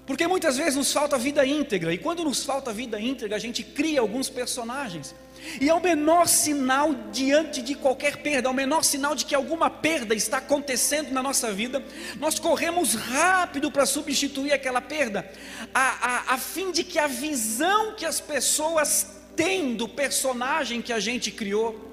Porque 0.06 0.26
muitas 0.28 0.56
vezes 0.56 0.76
nos 0.76 0.92
falta 0.92 1.18
vida 1.18 1.44
íntegra, 1.44 1.92
e 1.92 1.98
quando 1.98 2.22
nos 2.22 2.44
falta 2.44 2.72
vida 2.72 3.00
íntegra, 3.00 3.34
a 3.34 3.40
gente 3.40 3.64
cria 3.64 4.00
alguns 4.00 4.30
personagens. 4.30 5.14
E 5.60 5.68
é 5.68 5.75
o 5.75 5.82
menor 5.82 6.28
sinal 6.28 6.94
diante 7.12 7.60
de 7.60 7.75
qualquer 7.75 8.18
perda, 8.18 8.48
é 8.48 8.50
o 8.50 8.54
menor 8.54 8.84
sinal 8.84 9.16
de 9.16 9.25
que 9.25 9.34
alguma 9.34 9.68
perda 9.68 10.14
está 10.14 10.38
acontecendo 10.38 11.10
na 11.10 11.22
nossa 11.22 11.52
vida, 11.52 11.84
nós 12.20 12.38
corremos 12.38 12.94
rápido 12.94 13.70
para 13.70 13.84
substituir 13.84 14.52
aquela 14.52 14.80
perda, 14.80 15.28
a, 15.75 15.80
a, 15.80 16.34
a 16.34 16.38
fim 16.38 16.70
de 16.70 16.84
que 16.84 16.98
a 17.00 17.08
visão 17.08 17.94
que 17.94 18.04
as 18.04 18.20
pessoas 18.20 19.08
têm 19.34 19.75
do 19.75 19.88
personagem 19.88 20.80
que 20.80 20.92
a 20.92 21.00
gente 21.00 21.32
criou 21.32 21.84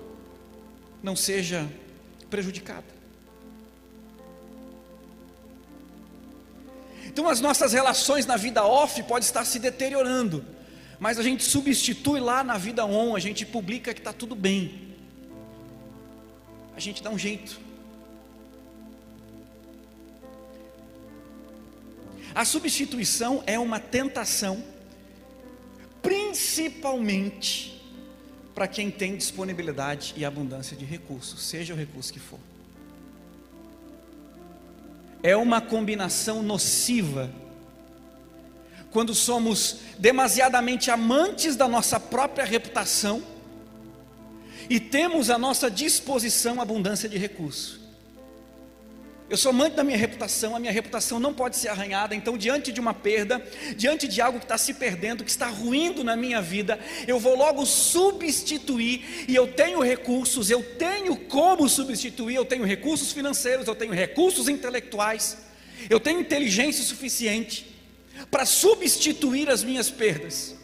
não 1.01 1.15
seja 1.15 1.67
prejudicada. 2.29 2.92
Então 7.13 7.29
as 7.29 7.39
nossas 7.39 7.73
relações 7.73 8.25
na 8.25 8.35
vida 8.35 8.65
off 8.65 9.03
podem 9.03 9.23
estar 9.23 9.45
se 9.45 9.59
deteriorando, 9.59 10.43
mas 10.99 11.19
a 11.19 11.23
gente 11.23 11.43
substitui 11.43 12.19
lá 12.19 12.43
na 12.43 12.57
vida 12.57 12.83
on, 12.87 13.15
a 13.15 13.19
gente 13.19 13.45
publica 13.45 13.93
que 13.93 13.99
está 13.99 14.11
tudo 14.11 14.35
bem. 14.35 14.95
A 16.75 16.79
gente 16.79 17.03
dá 17.03 17.11
um 17.11 17.19
jeito. 17.19 17.61
A 22.33 22.43
substituição 22.43 23.43
é 23.45 23.59
uma 23.59 23.79
tentação, 23.79 24.63
principalmente 26.01 27.79
para 28.55 28.67
quem 28.67 28.89
tem 28.89 29.15
disponibilidade 29.15 30.15
e 30.17 30.25
abundância 30.25 30.75
de 30.75 30.83
recursos, 30.83 31.43
seja 31.43 31.75
o 31.75 31.77
recurso 31.77 32.11
que 32.11 32.19
for 32.19 32.39
é 35.23 35.35
uma 35.37 35.61
combinação 35.61 36.43
nociva. 36.43 37.31
Quando 38.91 39.15
somos 39.15 39.77
demasiadamente 39.97 40.91
amantes 40.91 41.55
da 41.55 41.67
nossa 41.67 41.99
própria 41.99 42.45
reputação 42.45 43.23
e 44.69 44.79
temos 44.79 45.29
à 45.29 45.37
nossa 45.37 45.71
disposição 45.71 46.61
abundância 46.61 47.09
de 47.09 47.17
recursos. 47.17 47.82
Eu 49.29 49.37
sou 49.37 49.51
amante 49.51 49.75
da 49.75 49.83
minha 49.83 49.97
reputação, 49.97 50.55
a 50.55 50.59
minha 50.59 50.71
reputação 50.71 51.19
não 51.19 51.33
pode 51.33 51.55
ser 51.55 51.69
arranhada, 51.69 52.13
então, 52.13 52.37
diante 52.37 52.71
de 52.71 52.79
uma 52.79 52.93
perda, 52.93 53.43
diante 53.75 54.07
de 54.07 54.21
algo 54.21 54.37
que 54.37 54.45
está 54.45 54.57
se 54.57 54.73
perdendo, 54.73 55.23
que 55.23 55.29
está 55.29 55.47
ruindo 55.47 56.03
na 56.03 56.15
minha 56.15 56.41
vida, 56.41 56.77
eu 57.07 57.19
vou 57.19 57.35
logo 57.35 57.65
substituir, 57.65 59.25
e 59.27 59.33
eu 59.33 59.47
tenho 59.47 59.81
recursos, 59.81 60.51
eu 60.51 60.61
tenho 60.61 61.15
como 61.15 61.67
substituir, 61.69 62.35
eu 62.35 62.45
tenho 62.45 62.65
recursos 62.65 63.11
financeiros, 63.11 63.67
eu 63.67 63.75
tenho 63.75 63.93
recursos 63.93 64.49
intelectuais, 64.49 65.37
eu 65.89 65.99
tenho 65.99 66.19
inteligência 66.19 66.83
suficiente 66.83 67.65
para 68.29 68.45
substituir 68.45 69.49
as 69.49 69.63
minhas 69.63 69.89
perdas. 69.89 70.55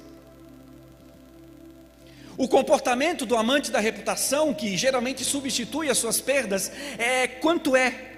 O 2.37 2.47
comportamento 2.47 3.25
do 3.25 3.35
amante 3.35 3.69
da 3.71 3.79
reputação, 3.79 4.53
que 4.53 4.77
geralmente 4.77 5.25
substitui 5.25 5.89
as 5.89 5.97
suas 5.97 6.21
perdas, 6.21 6.71
é 6.97 7.27
quanto 7.27 7.75
é 7.75 8.08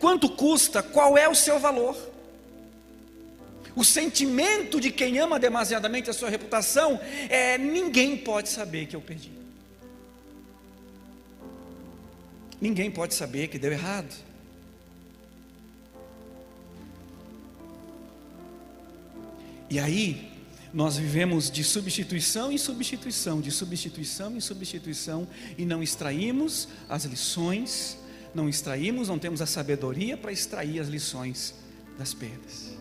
Quanto 0.00 0.30
custa? 0.30 0.82
Qual 0.82 1.16
é 1.16 1.28
o 1.28 1.34
seu 1.34 1.58
valor? 1.60 1.94
O 3.76 3.84
sentimento 3.84 4.80
de 4.80 4.90
quem 4.90 5.18
ama 5.18 5.38
demasiadamente 5.38 6.08
a 6.08 6.12
sua 6.12 6.30
reputação 6.30 6.98
é: 7.28 7.58
ninguém 7.58 8.16
pode 8.16 8.48
saber 8.48 8.86
que 8.86 8.96
eu 8.96 9.00
perdi. 9.00 9.30
Ninguém 12.60 12.90
pode 12.90 13.14
saber 13.14 13.48
que 13.48 13.58
deu 13.58 13.72
errado. 13.72 14.14
E 19.68 19.78
aí, 19.78 20.30
nós 20.72 20.96
vivemos 20.96 21.50
de 21.50 21.62
substituição 21.62 22.50
em 22.50 22.58
substituição, 22.58 23.40
de 23.40 23.50
substituição 23.50 24.36
em 24.36 24.40
substituição, 24.40 25.28
e 25.56 25.64
não 25.64 25.82
extraímos 25.82 26.68
as 26.88 27.04
lições 27.04 27.99
não 28.34 28.48
extraímos, 28.48 29.08
não 29.08 29.18
temos 29.18 29.40
a 29.40 29.46
sabedoria 29.46 30.16
para 30.16 30.32
extrair 30.32 30.80
as 30.80 30.88
lições 30.88 31.54
das 31.98 32.14
perdas. 32.14 32.74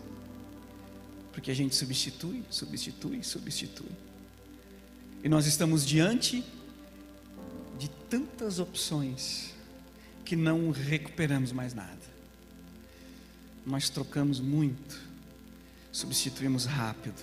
Porque 1.32 1.52
a 1.52 1.54
gente 1.54 1.76
substitui, 1.76 2.44
substitui, 2.50 3.24
substitui. 3.24 3.92
E 5.24 5.30
nós 5.30 5.46
estamos 5.46 5.86
diante 5.86 6.44
de 7.78 7.90
tantas 8.10 8.60
opções 8.60 9.54
que 10.26 10.36
não 10.36 10.72
recuperamos 10.72 11.52
mais 11.52 11.74
nada. 11.74 11.98
Nós 13.66 13.90
trocamos 13.90 14.40
muito, 14.40 15.00
substituímos 15.92 16.66
rápido. 16.66 17.22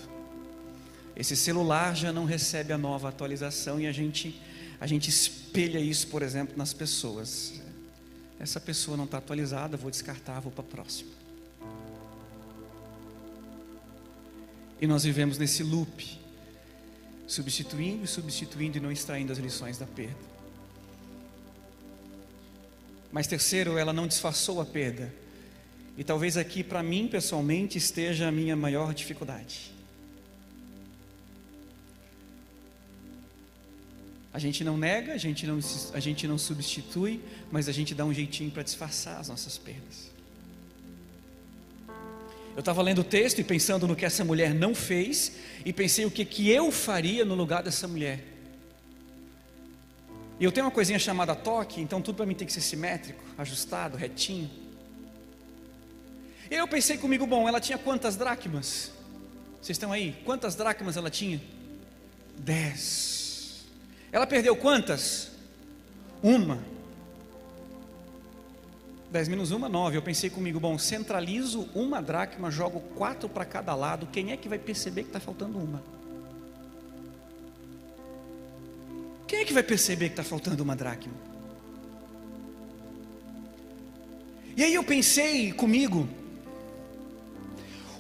Esse 1.15 1.35
celular 1.35 1.97
já 1.97 2.13
não 2.13 2.25
recebe 2.25 2.73
a 2.73 2.79
nova 2.79 3.09
atualização 3.09 3.81
e 3.81 3.87
a 3.87 3.93
gente 3.93 4.41
a 4.81 4.87
gente 4.87 5.09
espelha 5.09 5.79
isso, 5.79 6.09
por 6.09 6.23
exemplo, 6.23 6.57
nas 6.57 6.73
pessoas. 6.73 7.55
Essa 8.39 8.61
pessoa 8.61 8.97
não 8.97 9.05
está 9.05 9.19
atualizada, 9.19 9.77
vou 9.77 9.91
descartar, 9.91 10.41
vou 10.41 10.53
para 10.53 10.63
a 10.63 10.67
próxima. 10.67 11.11
E 14.81 14.87
nós 14.87 15.05
vivemos 15.05 15.39
nesse 15.39 15.63
loop, 15.63 16.21
substituindo 17.27 18.05
e 18.05 18.07
substituindo 18.07 18.77
e 18.77 18.81
não 18.81 18.93
extraindo 18.93 19.33
as 19.33 19.39
lições 19.39 19.79
da 19.79 19.87
perda. 19.87 20.37
Mas 23.11 23.27
terceiro, 23.27 23.79
ela 23.79 23.93
não 23.93 24.07
disfarçou 24.07 24.61
a 24.61 24.67
perda. 24.67 25.13
E 25.97 26.05
talvez 26.05 26.37
aqui 26.37 26.63
para 26.63 26.83
mim 26.83 27.09
pessoalmente 27.09 27.79
esteja 27.79 28.29
a 28.29 28.33
minha 28.33 28.55
maior 28.55 28.93
dificuldade. 28.93 29.76
A 34.37 34.39
gente 34.39 34.63
não 34.63 34.77
nega, 34.77 35.15
a 35.15 35.17
gente 35.17 35.47
não, 35.47 35.59
a 35.95 35.99
gente 35.99 36.29
não 36.29 36.37
substitui, 36.37 37.23
mas 37.51 37.71
a 37.71 37.73
gente 37.73 37.95
dá 37.95 38.05
um 38.05 38.13
jeitinho 38.13 38.51
para 38.51 38.63
disfarçar 38.63 39.19
as 39.19 39.31
nossas 39.31 39.57
perdas. 39.57 40.11
Eu 42.55 42.61
estava 42.61 42.83
lendo 42.83 42.99
o 42.99 43.05
texto 43.05 43.39
e 43.39 43.45
pensando 43.45 43.89
no 43.89 43.97
que 43.97 44.05
essa 44.05 44.23
mulher 44.27 44.53
não 44.53 44.75
fez, 44.75 45.33
e 45.65 45.73
pensei 45.73 46.05
o 46.05 46.11
que, 46.11 46.23
que 46.23 46.51
eu 46.51 46.71
faria 46.71 47.25
no 47.25 47.35
lugar 47.35 47.63
dessa 47.63 47.89
mulher. 47.89 48.23
E 50.39 50.45
eu 50.45 50.53
tenho 50.53 50.67
uma 50.67 50.71
coisinha 50.71 50.99
chamada 50.99 51.35
toque, 51.35 51.81
então 51.81 52.03
tudo 52.03 52.17
para 52.17 52.27
mim 52.27 52.35
tem 52.35 52.47
que 52.47 52.53
ser 52.53 52.61
simétrico, 52.61 53.25
ajustado, 53.39 53.97
retinho. 53.97 54.51
E 56.51 56.57
eu 56.57 56.69
pensei 56.69 56.99
comigo, 56.99 57.27
bom, 57.27 57.49
ela 57.49 57.59
tinha 57.59 57.79
quantas 57.79 58.17
dracmas? 58.17 58.93
Vocês 59.63 59.77
estão 59.77 59.93
aí? 59.93 60.15
Quantas 60.27 60.55
dracmas 60.55 60.99
ela 60.99 61.09
tinha? 61.09 61.41
Dez. 62.37 63.26
Ela 64.13 64.27
perdeu 64.27 64.57
quantas? 64.57 65.31
Uma. 66.23 66.59
10 69.11 69.29
menos 69.29 69.51
uma, 69.51 69.69
9. 69.69 69.97
Eu 69.97 70.03
pensei 70.03 70.29
comigo, 70.29 70.59
bom, 70.59 70.79
centralizo 70.79 71.69
uma 71.75 72.03
dracma, 72.03 72.51
jogo 72.51 72.81
quatro 72.95 73.29
para 73.29 73.45
cada 73.45 73.75
lado. 73.75 74.07
Quem 74.07 74.33
é 74.33 74.37
que 74.37 74.49
vai 74.49 74.59
perceber 74.59 75.03
que 75.03 75.09
está 75.09 75.21
faltando 75.21 75.59
uma? 75.59 75.83
Quem 79.27 79.41
é 79.41 79.45
que 79.45 79.53
vai 79.53 79.63
perceber 79.63 80.07
que 80.07 80.13
está 80.13 80.25
faltando 80.25 80.63
uma 80.63 80.77
dracma? 80.77 81.13
E 84.57 84.65
aí 84.65 84.73
eu 84.73 84.83
pensei 84.83 85.53
comigo, 85.53 86.09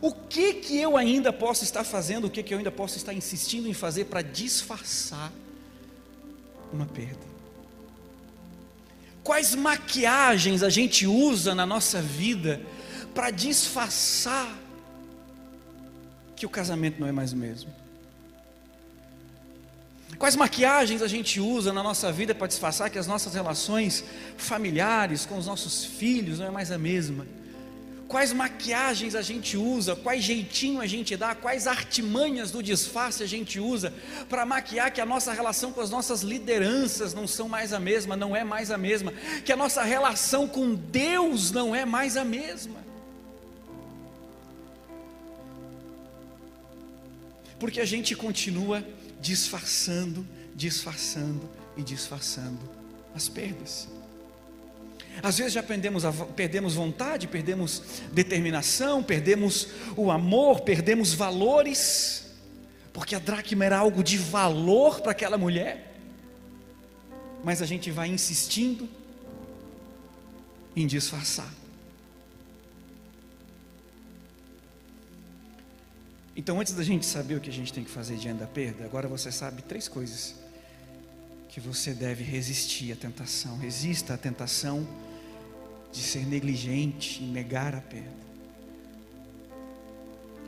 o 0.01 0.13
que 0.13 0.55
que 0.55 0.79
eu 0.79 0.97
ainda 0.97 1.33
posso 1.33 1.65
estar 1.65 1.85
fazendo, 1.85 2.27
o 2.27 2.31
que 2.31 2.43
que 2.43 2.55
eu 2.55 2.59
ainda 2.59 2.71
posso 2.71 2.97
estar 2.97 3.13
insistindo 3.13 3.69
em 3.69 3.75
fazer 3.75 4.07
para 4.07 4.23
disfarçar 4.23 5.33
uma 6.73 6.87
perda? 6.87 7.27
Quais 9.23 9.55
maquiagens 9.55 10.63
a 10.63 10.71
gente 10.71 11.07
usa 11.07 11.55
na 11.55 11.67
nossa 11.67 12.01
vida 12.01 12.61
para 13.15 13.31
disfarçar 13.31 14.57
que 16.37 16.47
o 16.47 16.49
casamento 16.49 17.01
não 17.01 17.09
é 17.09 17.13
mais 17.13 17.33
o 17.33 17.37
mesmo? 17.37 17.75
Quais 20.19 20.37
maquiagens 20.37 21.03
a 21.03 21.09
gente 21.09 21.41
usa 21.41 21.73
na 21.73 21.83
nossa 21.83 22.13
vida 22.13 22.35
para 22.35 22.47
disfarçar 22.47 22.89
que 22.89 22.99
as 22.99 23.07
nossas 23.07 23.35
relações 23.35 24.05
familiares 24.37 25.27
com 25.27 25.37
os 25.37 25.47
nossos 25.47 25.85
filhos 25.85 26.39
não 26.39 26.47
é 26.47 26.51
mais 26.51 26.71
a 26.71 26.79
mesma? 26.79 27.27
Quais 28.09 28.33
maquiagens 28.33 29.15
a 29.15 29.23
gente 29.23 29.57
usa, 29.57 29.97
quais 29.97 30.23
jeitinho 30.23 30.81
a 30.81 30.87
gente 30.87 31.17
dá, 31.17 31.35
quais 31.35 31.67
artimanhas 31.67 32.51
do 32.51 32.63
disfarce 32.63 33.23
a 33.23 33.27
gente 33.27 33.59
usa 33.59 33.93
para 34.29 34.47
maquiar 34.47 34.93
que 34.93 35.01
a 35.01 35.07
nossa 35.07 35.33
relação 35.33 35.73
com 35.73 35.81
as 35.81 35.91
nossas 35.91 36.23
lideranças 36.23 37.13
não 37.13 37.27
são 37.27 37.49
mais 37.49 37.73
a 37.73 37.81
mesma, 37.81 38.17
não 38.17 38.35
é 38.35 38.45
mais 38.45 38.71
a 38.71 38.79
mesma, 38.79 39.13
que 39.45 39.53
a 39.53 39.57
nossa 39.57 39.83
relação 39.83 40.47
com 40.47 40.75
Deus 40.75 41.51
não 41.51 41.75
é 41.75 41.85
mais 41.85 42.17
a 42.17 42.25
mesma. 42.25 42.85
Porque 47.59 47.81
a 47.81 47.87
gente 47.87 48.15
continua 48.15 48.85
disfarçando, 49.21 50.27
disfarçando 50.55 51.49
e 51.77 51.83
disfarçando 51.83 52.61
as 53.15 53.29
perdas. 53.29 53.89
Às 55.23 55.39
vezes 55.39 55.53
já 55.53 55.63
perdemos, 55.63 56.05
a, 56.05 56.13
perdemos 56.13 56.75
vontade, 56.75 57.27
perdemos 57.27 57.83
determinação, 58.13 59.03
perdemos 59.03 59.69
o 59.97 60.11
amor, 60.11 60.61
perdemos 60.61 61.15
valores, 61.15 62.27
porque 62.93 63.15
a 63.15 63.19
dracma 63.19 63.65
era 63.65 63.79
algo 63.79 64.03
de 64.03 64.19
valor 64.19 65.01
para 65.01 65.13
aquela 65.13 65.39
mulher, 65.39 65.95
mas 67.43 67.63
a 67.63 67.67
gente 67.67 67.91
vai 67.91 68.09
insistindo 68.09 68.89
em 70.75 70.87
disfarçar. 70.87 71.53
Então, 76.37 76.61
antes 76.61 76.75
da 76.75 76.85
gente 76.85 77.07
saber 77.07 77.37
o 77.37 77.41
que 77.41 77.49
a 77.49 77.53
gente 77.53 77.73
tem 77.73 77.83
que 77.83 77.91
fazer 77.91 78.17
diante 78.17 78.41
da 78.41 78.47
perda, 78.47 78.85
agora 78.85 79.09
você 79.09 79.33
sabe 79.33 79.63
três 79.63 79.89
coisas 79.89 80.35
que 81.49 81.59
você 81.59 81.95
deve 81.95 82.23
resistir 82.23 82.93
à 82.93 82.97
tentação. 82.97 83.57
Resista 83.57 84.13
à 84.13 84.19
tentação 84.19 84.87
de 85.97 86.03
ser 86.03 86.27
negligente 86.27 87.23
e 87.23 87.27
negar 87.27 87.75
a 87.75 87.81
perda. 87.81 88.27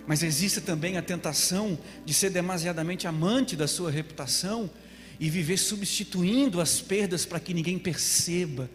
Mas 0.07 0.23
existe 0.23 0.61
também 0.61 0.99
a 0.99 1.03
tentação 1.03 1.79
de 2.05 2.13
ser 2.13 2.31
demasiadamente 2.31 3.07
amante 3.07 3.57
da 3.57 3.67
sua 3.67 3.91
reputação 3.91 4.71
e 5.19 5.31
viver 5.31 5.57
substituindo 5.57 6.61
as 6.61 6.83
perdas 6.83 7.25
para 7.25 7.41
que 7.41 7.55
ninguém 7.55 7.79
perceba 7.79 8.69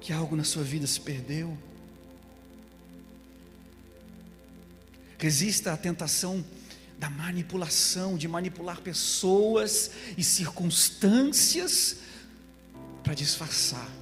que 0.00 0.12
algo 0.12 0.34
na 0.34 0.44
sua 0.44 0.64
vida 0.64 0.86
se 0.86 1.00
perdeu. 1.00 1.56
Resista 5.16 5.72
à 5.72 5.76
tentação 5.76 6.44
da 6.98 7.08
manipulação, 7.08 8.16
de 8.16 8.26
manipular 8.26 8.80
pessoas 8.80 9.92
e 10.18 10.24
circunstâncias 10.24 11.98
para 13.02 13.14
disfarçar 13.14 13.99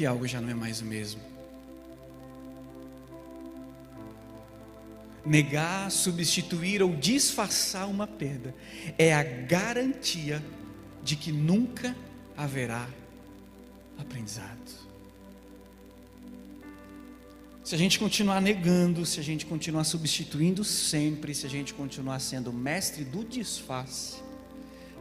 que 0.00 0.06
algo 0.06 0.26
já 0.26 0.40
não 0.40 0.48
é 0.48 0.54
mais 0.54 0.80
o 0.80 0.86
mesmo. 0.86 1.20
Negar, 5.26 5.90
substituir 5.90 6.82
ou 6.82 6.96
disfarçar 6.96 7.86
uma 7.86 8.06
perda 8.06 8.54
é 8.96 9.12
a 9.12 9.22
garantia 9.22 10.42
de 11.04 11.16
que 11.16 11.30
nunca 11.30 11.94
haverá 12.34 12.88
aprendizado. 13.98 14.88
Se 17.62 17.74
a 17.74 17.78
gente 17.78 17.98
continuar 17.98 18.40
negando, 18.40 19.04
se 19.04 19.20
a 19.20 19.22
gente 19.22 19.44
continuar 19.44 19.84
substituindo 19.84 20.64
sempre, 20.64 21.34
se 21.34 21.44
a 21.44 21.50
gente 21.50 21.74
continuar 21.74 22.20
sendo 22.20 22.50
mestre 22.54 23.04
do 23.04 23.22
disfarce, 23.22 24.16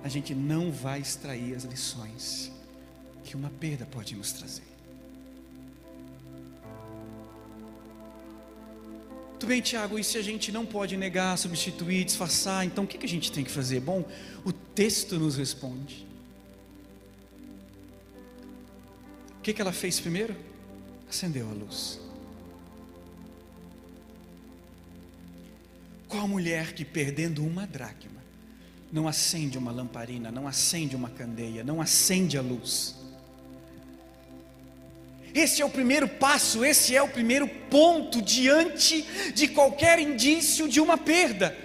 a 0.03 0.09
gente 0.09 0.35
não 0.35 0.73
vai 0.73 0.99
extrair 0.99 1.55
as 1.55 1.63
lições 1.63 2.51
que 3.23 3.38
uma 3.38 3.49
perda 3.49 3.85
pode 3.85 4.13
nos 4.13 4.33
trazer. 4.33 4.68
Tudo 9.39 9.47
bem, 9.47 9.62
Tiago, 9.62 9.97
e 9.97 10.04
se 10.04 10.17
a 10.17 10.21
gente 10.21 10.52
não 10.52 10.65
pode 10.65 10.97
negar, 10.97 11.38
substituir, 11.38 12.04
disfarçar, 12.04 12.65
então 12.65 12.84
o 12.84 12.88
que, 12.88 13.04
a 13.04 13.08
gente 13.08 13.32
tem 13.32 13.41
que 13.41 13.49
fazer? 13.49 13.80
Bom, 13.80 14.04
o 14.43 14.52
texto 14.52 15.17
nos 15.17 15.38
responde. 15.38 16.06
O 19.38 19.41
que, 19.41 19.60
ela 19.62 19.71
fez 19.71 19.97
primeiro? 19.97 20.36
Acendeu 21.10 21.49
a 21.49 21.54
luz. 21.54 22.02
Qual 26.10 26.28
mulher 26.28 26.73
que 26.73 26.84
perdendo 26.84 27.41
uma 27.45 27.65
dracma 27.65 28.19
não 28.91 29.08
acende 29.08 29.58
uma 29.58 29.71
lamparina, 29.71 30.30
não 30.30 30.49
acende 30.49 30.97
uma 30.97 31.10
candeia, 31.10 31.63
não 31.63 31.80
acende 31.80 32.38
a 32.38 32.41
luz? 32.41 32.98
Esse 35.33 35.61
é 35.61 35.65
o 35.65 35.69
primeiro 35.69 36.07
passo, 36.07 36.65
esse 36.65 36.95
é 36.95 37.01
o 37.01 37.07
primeiro 37.07 37.47
ponto 37.47 38.21
diante 38.21 39.01
de 39.33 39.47
qualquer 39.47 39.99
indício 39.99 40.67
de 40.67 40.81
uma 40.81 40.97
perda. 40.97 41.55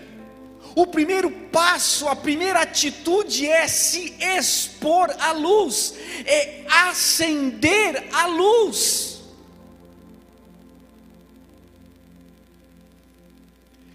O 0.74 0.87
primeiro 0.87 1.31
passo, 1.31 2.09
a 2.09 2.16
primeira 2.16 2.61
atitude 2.61 3.46
é 3.46 3.68
se 3.68 4.12
expor 4.20 5.14
à 5.20 5.33
luz, 5.33 5.94
é 6.27 6.64
acender 6.68 8.09
a 8.12 8.27
luz. 8.27 9.13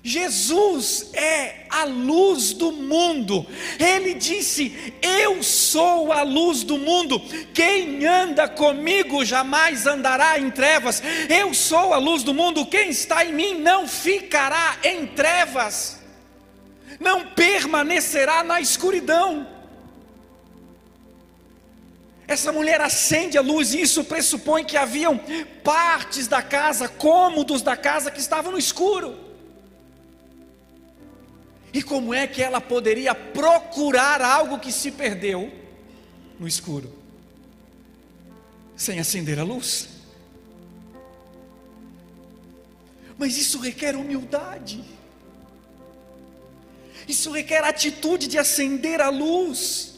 Jesus 0.09 1.11
é 1.13 1.67
a 1.69 1.83
luz 1.83 2.51
do 2.51 2.71
mundo. 2.71 3.45
Ele 3.77 4.15
disse: 4.15 4.95
Eu 5.03 5.43
sou 5.43 6.11
a 6.11 6.23
luz 6.23 6.63
do 6.63 6.79
mundo. 6.79 7.21
Quem 7.53 8.03
anda 8.07 8.49
comigo 8.49 9.23
jamais 9.23 9.85
andará 9.85 10.39
em 10.39 10.49
trevas. 10.49 11.03
Eu 11.29 11.53
sou 11.53 11.93
a 11.93 11.97
luz 11.97 12.23
do 12.23 12.33
mundo. 12.33 12.65
Quem 12.65 12.89
está 12.89 13.23
em 13.23 13.31
mim 13.31 13.59
não 13.59 13.87
ficará 13.87 14.79
em 14.83 15.05
trevas, 15.05 15.99
não 16.99 17.27
permanecerá 17.27 18.43
na 18.43 18.59
escuridão. 18.59 19.47
Essa 22.27 22.51
mulher 22.51 22.81
acende 22.81 23.37
a 23.37 23.41
luz, 23.41 23.75
e 23.75 23.81
isso 23.81 24.03
pressupõe 24.03 24.63
que 24.63 24.75
haviam 24.75 25.19
partes 25.63 26.27
da 26.27 26.41
casa, 26.41 26.87
cômodos 26.87 27.61
da 27.61 27.77
casa 27.77 28.09
que 28.09 28.19
estavam 28.19 28.51
no 28.51 28.57
escuro. 28.57 29.28
E 31.73 31.83
como 31.83 32.13
é 32.13 32.25
que 32.25 32.41
ela 32.41 32.59
poderia 32.59 33.13
procurar 33.13 34.21
algo 34.21 34.59
que 34.59 34.71
se 34.71 34.91
perdeu 34.91 35.51
no 36.39 36.47
escuro? 36.47 36.91
Sem 38.75 38.99
acender 38.99 39.39
a 39.39 39.43
luz. 39.43 39.89
Mas 43.17 43.37
isso 43.37 43.59
requer 43.59 43.95
humildade. 43.95 44.83
Isso 47.07 47.31
requer 47.31 47.63
atitude 47.63 48.27
de 48.27 48.37
acender 48.37 49.01
a 49.01 49.09
luz. 49.09 49.95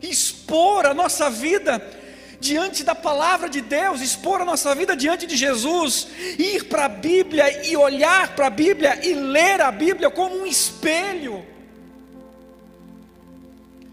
Expor 0.00 0.86
a 0.86 0.94
nossa 0.94 1.28
vida 1.28 1.97
diante 2.40 2.84
da 2.84 2.94
palavra 2.94 3.48
de 3.48 3.60
Deus, 3.60 4.00
expor 4.00 4.40
a 4.40 4.44
nossa 4.44 4.74
vida 4.74 4.96
diante 4.96 5.26
de 5.26 5.36
Jesus, 5.36 6.08
ir 6.38 6.64
para 6.64 6.84
a 6.84 6.88
Bíblia 6.88 7.66
e 7.66 7.76
olhar 7.76 8.34
para 8.34 8.46
a 8.46 8.50
Bíblia 8.50 9.04
e 9.04 9.14
ler 9.14 9.60
a 9.60 9.70
Bíblia 9.70 10.10
como 10.10 10.36
um 10.36 10.46
espelho. 10.46 11.44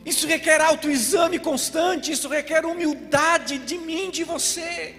Isso 0.06 0.28
requer 0.28 0.62
autoexame 0.62 1.40
constante, 1.40 2.12
isso 2.12 2.30
requer 2.30 2.66
humildade 2.66 3.58
de 3.58 3.78
mim, 3.78 4.12
de 4.12 4.24
você. 4.24 4.96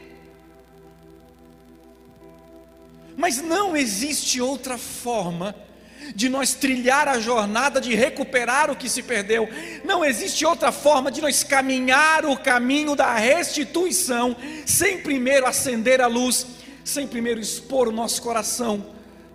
Mas 3.17 3.41
não 3.41 3.77
existe 3.77 4.41
outra 4.41 4.77
forma 4.77 5.55
de 6.15 6.29
nós 6.29 6.55
trilhar 6.55 7.09
a 7.09 7.19
jornada 7.19 7.81
de 7.81 7.95
recuperar 7.95 8.71
o 8.71 8.77
que 8.77 8.89
se 8.89 9.03
perdeu. 9.03 9.49
Não 9.85 10.05
existe 10.05 10.45
outra 10.45 10.73
forma 10.73 11.11
de 11.11 11.21
nós 11.21 11.43
caminhar 11.43 12.25
o 12.25 12.37
caminho 12.37 12.95
da 12.95 13.15
restituição 13.15 14.37
sem 14.65 14.99
primeiro 14.99 15.47
acender 15.47 16.01
a 16.01 16.07
luz, 16.07 16.47
sem 16.85 17.07
primeiro 17.07 17.41
expor 17.41 17.89
o 17.89 17.93
nosso 17.93 18.23
coração 18.23 18.87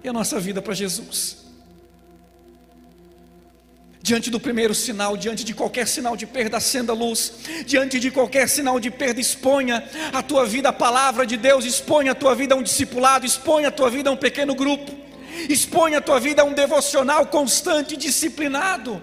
e 0.04 0.10
a 0.10 0.14
nossa 0.14 0.40
vida 0.40 0.62
para 0.62 0.74
Jesus. 0.74 1.42
Diante 4.04 4.32
do 4.32 4.40
primeiro 4.40 4.74
sinal, 4.74 5.16
diante 5.16 5.44
de 5.44 5.54
qualquer 5.54 5.88
sinal 5.88 6.18
de 6.18 6.26
perda, 6.26 6.58
acenda 6.58 6.92
a 6.92 6.96
luz. 6.96 7.34
Diante 7.68 8.00
de 8.00 8.10
qualquer 8.10 8.50
sinal 8.50 8.80
de 8.80 8.90
perda, 8.90 9.22
exponha 9.22 9.84
a 10.12 10.24
tua 10.24 10.44
vida 10.44 10.70
à 10.70 10.74
palavra 10.74 11.24
de 11.26 11.38
Deus, 11.38 11.66
exponha 11.66 12.14
a 12.14 12.16
tua 12.16 12.34
vida 12.34 12.56
a 12.56 12.58
um 12.58 12.64
discipulado, 12.64 13.28
exponha 13.28 13.68
a 13.68 13.72
tua 13.72 13.92
vida 13.92 14.10
a 14.10 14.14
um 14.14 14.18
pequeno 14.18 14.56
grupo. 14.56 15.11
Expõe 15.50 15.96
a 15.96 16.02
tua 16.02 16.20
vida 16.20 16.42
a 16.42 16.46
um 16.46 16.54
devocional 16.54 17.26
constante 17.28 17.94
e 17.94 17.98
disciplinado. 17.98 19.02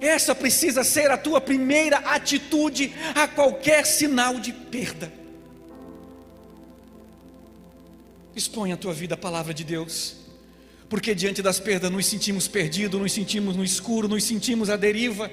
Essa 0.00 0.34
precisa 0.34 0.84
ser 0.84 1.10
a 1.10 1.16
tua 1.16 1.40
primeira 1.40 1.96
atitude 1.98 2.92
a 3.14 3.26
qualquer 3.26 3.86
sinal 3.86 4.38
de 4.38 4.52
perda. 4.52 5.10
Expõe 8.36 8.72
a 8.72 8.76
tua 8.76 8.92
vida 8.92 9.14
à 9.14 9.16
palavra 9.16 9.54
de 9.54 9.64
Deus, 9.64 10.16
porque 10.88 11.14
diante 11.14 11.40
das 11.40 11.58
perdas 11.58 11.90
nos 11.90 12.04
sentimos 12.06 12.46
perdidos, 12.48 13.00
nos 13.00 13.12
sentimos 13.12 13.56
no 13.56 13.64
escuro, 13.64 14.08
nos 14.08 14.24
sentimos 14.24 14.68
à 14.68 14.76
deriva. 14.76 15.30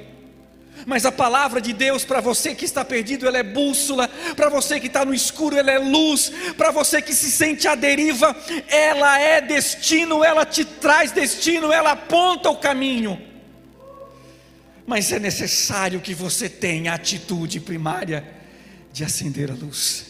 Mas 0.85 1.05
a 1.05 1.11
palavra 1.11 1.61
de 1.61 1.73
Deus 1.73 2.03
para 2.03 2.21
você 2.21 2.55
que 2.55 2.65
está 2.65 2.83
perdido, 2.83 3.27
ela 3.27 3.37
é 3.37 3.43
bússola, 3.43 4.07
para 4.35 4.49
você 4.49 4.79
que 4.79 4.87
está 4.87 5.05
no 5.05 5.13
escuro, 5.13 5.57
ela 5.57 5.71
é 5.71 5.77
luz, 5.77 6.31
para 6.57 6.71
você 6.71 7.01
que 7.01 7.13
se 7.13 7.29
sente 7.29 7.67
à 7.67 7.75
deriva, 7.75 8.35
ela 8.67 9.19
é 9.19 9.41
destino, 9.41 10.23
ela 10.23 10.45
te 10.45 10.65
traz 10.65 11.11
destino, 11.11 11.71
ela 11.71 11.91
aponta 11.91 12.49
o 12.49 12.57
caminho. 12.57 13.21
Mas 14.85 15.11
é 15.11 15.19
necessário 15.19 16.01
que 16.01 16.13
você 16.13 16.49
tenha 16.49 16.91
a 16.91 16.95
atitude 16.95 17.59
primária 17.59 18.27
de 18.91 19.03
acender 19.03 19.51
a 19.51 19.53
luz, 19.53 20.07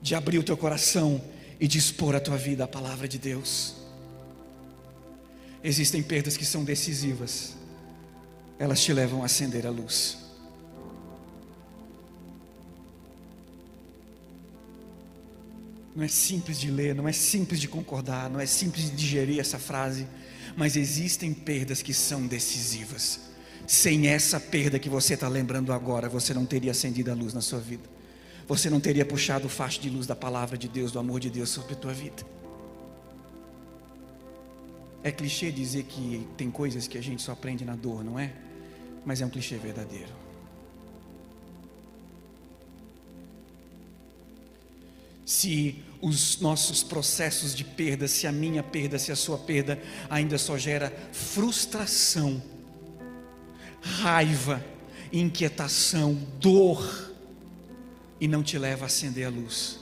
de 0.00 0.14
abrir 0.14 0.38
o 0.38 0.42
teu 0.42 0.56
coração 0.56 1.20
e 1.58 1.66
dispor 1.66 2.14
a 2.14 2.20
tua 2.20 2.36
vida 2.36 2.64
à 2.64 2.68
palavra 2.68 3.06
de 3.06 3.18
Deus. 3.18 3.79
Existem 5.62 6.02
perdas 6.02 6.36
que 6.36 6.44
são 6.44 6.64
decisivas, 6.64 7.54
elas 8.58 8.82
te 8.82 8.92
levam 8.92 9.22
a 9.22 9.26
acender 9.26 9.66
a 9.66 9.70
luz. 9.70 10.18
Não 15.94 16.04
é 16.04 16.08
simples 16.08 16.58
de 16.58 16.70
ler, 16.70 16.94
não 16.94 17.06
é 17.06 17.12
simples 17.12 17.60
de 17.60 17.68
concordar, 17.68 18.30
não 18.30 18.40
é 18.40 18.46
simples 18.46 18.84
de 18.84 18.96
digerir 18.96 19.38
essa 19.38 19.58
frase, 19.58 20.06
mas 20.56 20.76
existem 20.76 21.34
perdas 21.34 21.82
que 21.82 21.92
são 21.92 22.26
decisivas. 22.26 23.20
Sem 23.66 24.06
essa 24.06 24.40
perda 24.40 24.78
que 24.78 24.88
você 24.88 25.14
está 25.14 25.28
lembrando 25.28 25.72
agora, 25.72 26.08
você 26.08 26.32
não 26.32 26.46
teria 26.46 26.70
acendido 26.70 27.10
a 27.10 27.14
luz 27.14 27.34
na 27.34 27.40
sua 27.40 27.60
vida, 27.60 27.84
você 28.48 28.70
não 28.70 28.80
teria 28.80 29.04
puxado 29.04 29.46
o 29.46 29.50
facho 29.50 29.80
de 29.80 29.90
luz 29.90 30.06
da 30.06 30.16
palavra 30.16 30.56
de 30.56 30.68
Deus, 30.68 30.90
do 30.90 30.98
amor 30.98 31.20
de 31.20 31.28
Deus 31.28 31.50
sobre 31.50 31.74
a 31.74 31.76
tua 31.76 31.92
vida. 31.92 32.39
É 35.02 35.10
clichê 35.10 35.50
dizer 35.50 35.84
que 35.84 36.26
tem 36.36 36.50
coisas 36.50 36.86
que 36.86 36.98
a 36.98 37.02
gente 37.02 37.22
só 37.22 37.32
aprende 37.32 37.64
na 37.64 37.74
dor, 37.74 38.04
não 38.04 38.18
é? 38.18 38.32
Mas 39.04 39.20
é 39.20 39.26
um 39.26 39.30
clichê 39.30 39.56
verdadeiro. 39.56 40.12
Se 45.24 45.82
os 46.02 46.40
nossos 46.40 46.82
processos 46.82 47.54
de 47.54 47.64
perda, 47.64 48.08
se 48.08 48.26
a 48.26 48.32
minha 48.32 48.62
perda, 48.62 48.98
se 48.98 49.10
a 49.12 49.16
sua 49.16 49.38
perda 49.38 49.80
ainda 50.08 50.36
só 50.36 50.58
gera 50.58 50.90
frustração, 51.12 52.42
raiva, 53.80 54.62
inquietação, 55.12 56.14
dor, 56.38 57.10
e 58.20 58.28
não 58.28 58.42
te 58.42 58.58
leva 58.58 58.84
a 58.84 58.86
acender 58.86 59.26
a 59.26 59.30
luz, 59.30 59.78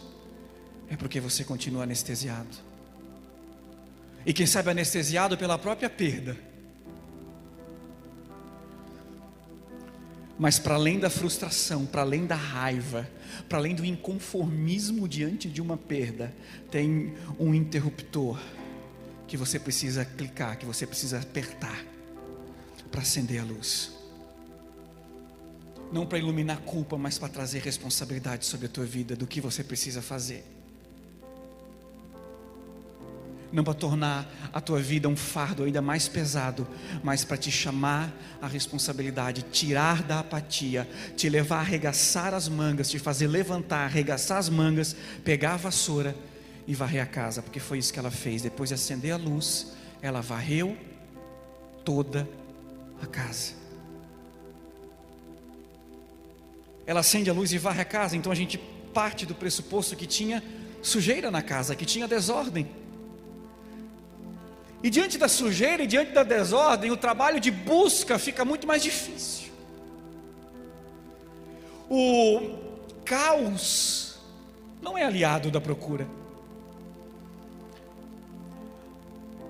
é 0.89 0.97
porque 0.97 1.19
você 1.19 1.43
continua 1.43 1.83
anestesiado 1.83 2.68
e 4.29 4.33
quem 4.35 4.45
sabe 4.45 4.71
anestesiado 4.71 5.39
pela 5.39 5.59
própria 5.59 5.89
perda. 5.89 6.37
Mas 10.39 10.59
para 10.59 10.75
além 10.75 10.99
da 10.99 11.09
frustração, 11.09 11.87
para 11.87 12.03
além 12.03 12.27
da 12.27 12.35
raiva, 12.35 13.09
para 13.49 13.57
além 13.57 13.75
do 13.75 13.87
inconformismo 13.87 15.09
diante 15.09 15.49
de 15.49 15.63
uma 15.63 15.79
perda, 15.79 16.31
tem 16.71 17.15
um 17.41 17.55
interruptor 17.55 18.39
que 19.27 19.35
você 19.35 19.59
precisa 19.59 20.05
clicar, 20.05 20.59
que 20.59 20.67
você 20.67 20.87
precisa 20.87 21.21
apertar 21.21 21.83
para 22.91 23.01
acender 23.01 23.41
a 23.41 23.45
luz. 23.45 23.93
Não 25.91 26.05
para 26.05 26.19
iluminar 26.19 26.61
culpa, 26.61 26.99
mas 26.99 27.17
para 27.17 27.31
trazer 27.31 27.61
responsabilidade 27.61 28.45
sobre 28.45 28.67
a 28.67 28.69
tua 28.69 28.85
vida, 28.85 29.17
do 29.17 29.27
que 29.27 29.41
você 29.41 29.65
precisa 29.65 30.03
fazer 30.03 30.45
não 33.53 33.65
para 33.65 33.75
tornar 33.75 34.31
a 34.53 34.61
tua 34.61 34.81
vida 34.81 35.09
um 35.09 35.17
fardo 35.17 35.65
ainda 35.65 35.81
mais 35.81 36.07
pesado, 36.07 36.67
mas 37.03 37.25
para 37.25 37.37
te 37.37 37.51
chamar 37.51 38.13
a 38.41 38.47
responsabilidade, 38.47 39.43
tirar 39.43 40.03
da 40.03 40.21
apatia, 40.21 40.89
te 41.17 41.29
levar 41.29 41.57
a 41.57 41.61
arregaçar 41.61 42.35
as 42.35 42.49
mangas, 42.49 42.91
te 42.91 42.99
fazer 42.99 43.27
levantar, 43.27 43.85
arregaçar 43.85 44.39
as 44.39 44.49
mangas, 44.49 44.95
pegar 45.25 45.55
a 45.55 45.57
vassoura 45.57 46.15
e 46.67 46.75
varrer 46.75 47.03
a 47.03 47.07
casa, 47.07 47.41
porque 47.43 47.59
foi 47.59 47.79
isso 47.79 47.93
que 47.93 47.99
ela 47.99 48.11
fez. 48.11 48.43
Depois 48.43 48.69
de 48.69 48.75
acender 48.75 49.13
a 49.13 49.17
luz, 49.17 49.73
ela 50.03 50.21
varreu 50.21 50.77
toda 51.85 52.29
a 53.03 53.07
casa. 53.07 53.55
Ela 56.87 57.01
acende 57.01 57.31
a 57.31 57.33
luz 57.33 57.53
e 57.53 57.59
varre 57.59 57.81
a 57.81 57.85
casa, 57.85 58.17
então 58.17 58.31
a 58.31 58.35
gente 58.35 58.59
parte 58.93 59.25
do 59.25 59.35
pressuposto 59.35 59.95
que 59.95 60.07
tinha 60.07 60.43
sujeira 60.83 61.31
na 61.31 61.43
casa, 61.43 61.75
que 61.75 61.85
tinha 61.85 62.09
desordem. 62.09 62.69
E 64.83 64.91
diante 64.91 65.19
da 65.19 65.29
sujeira 65.29 65.83
e 65.83 65.87
diante 65.87 66.13
da 66.13 66.23
desordem, 66.23 66.91
o 66.91 66.97
trabalho 66.97 67.41
de 67.41 67.51
busca 67.51 68.19
fica 68.19 68.45
muito 68.45 68.67
mais 68.67 68.83
difícil. 68.83 69.49
O 71.91 72.59
caos 73.05 74.19
não 74.81 74.97
é 74.97 75.05
aliado 75.05 75.51
da 75.51 75.61
procura. 75.61 76.07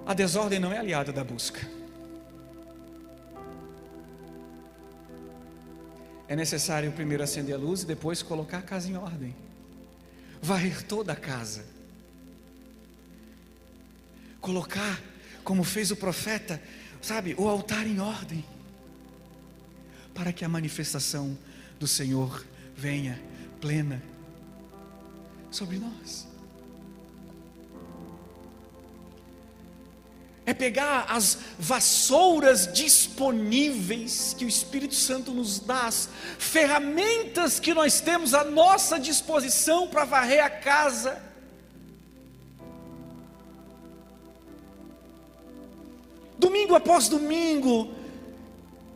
A 0.06 0.14
desordem 0.14 0.58
não 0.58 0.72
é 0.72 0.78
aliada 0.78 1.12
da 1.12 1.22
busca. 1.22 1.60
É 6.26 6.34
necessário 6.34 6.90
primeiro 6.92 7.22
acender 7.22 7.54
a 7.54 7.58
luz 7.58 7.82
e 7.82 7.86
depois 7.86 8.22
colocar 8.22 8.58
a 8.58 8.62
casa 8.62 8.88
em 8.88 8.96
ordem. 8.96 9.36
Varrer 10.40 10.82
toda 10.84 11.12
a 11.12 11.16
casa. 11.16 11.66
Colocar 14.40 14.98
como 15.48 15.64
fez 15.64 15.90
o 15.90 15.96
profeta, 15.96 16.62
sabe, 17.00 17.34
o 17.38 17.48
altar 17.48 17.86
em 17.86 17.98
ordem, 18.00 18.44
para 20.12 20.30
que 20.30 20.44
a 20.44 20.48
manifestação 20.48 21.38
do 21.80 21.86
Senhor 21.86 22.44
venha 22.76 23.18
plena 23.58 24.02
sobre 25.50 25.78
nós. 25.78 26.28
É 30.44 30.52
pegar 30.52 31.06
as 31.08 31.38
vassouras 31.58 32.70
disponíveis 32.70 34.34
que 34.36 34.44
o 34.44 34.48
Espírito 34.48 34.94
Santo 34.94 35.32
nos 35.32 35.60
dá, 35.60 35.86
as 35.86 36.10
ferramentas 36.38 37.58
que 37.58 37.72
nós 37.72 38.02
temos 38.02 38.34
à 38.34 38.44
nossa 38.44 39.00
disposição 39.00 39.88
para 39.88 40.04
varrer 40.04 40.44
a 40.44 40.50
casa, 40.50 41.26
Domingo 46.48 46.74
após 46.74 47.08
domingo, 47.10 47.90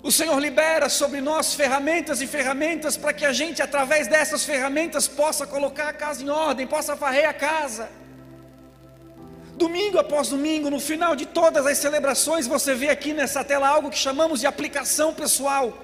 o 0.03 0.11
Senhor 0.11 0.39
libera 0.39 0.89
sobre 0.89 1.21
nós 1.21 1.53
ferramentas 1.53 2.23
e 2.23 2.27
ferramentas 2.27 2.97
para 2.97 3.13
que 3.13 3.27
a 3.27 3.33
gente, 3.41 3.61
através 3.61 4.09
dessas 4.09 4.43
ferramentas, 4.43 5.07
possa 5.07 5.47
colocar 5.47 5.89
a 5.89 5.93
casa 5.93 6.23
em 6.23 6.31
ordem, 6.31 6.67
possa 6.67 6.95
varrer 6.95 7.29
a 7.29 7.35
casa. 7.35 7.91
Domingo 9.55 9.99
após 9.99 10.31
domingo, 10.31 10.71
no 10.71 10.81
final 10.81 11.15
de 11.15 11.27
todas 11.27 11.67
as 11.67 11.77
celebrações, 11.77 12.47
você 12.47 12.75
vê 12.75 12.89
aqui 12.89 13.13
nessa 13.13 13.45
tela 13.45 13.69
algo 13.69 13.91
que 13.91 13.99
chamamos 13.99 14.41
de 14.41 14.47
aplicação 14.47 15.13
pessoal, 15.13 15.77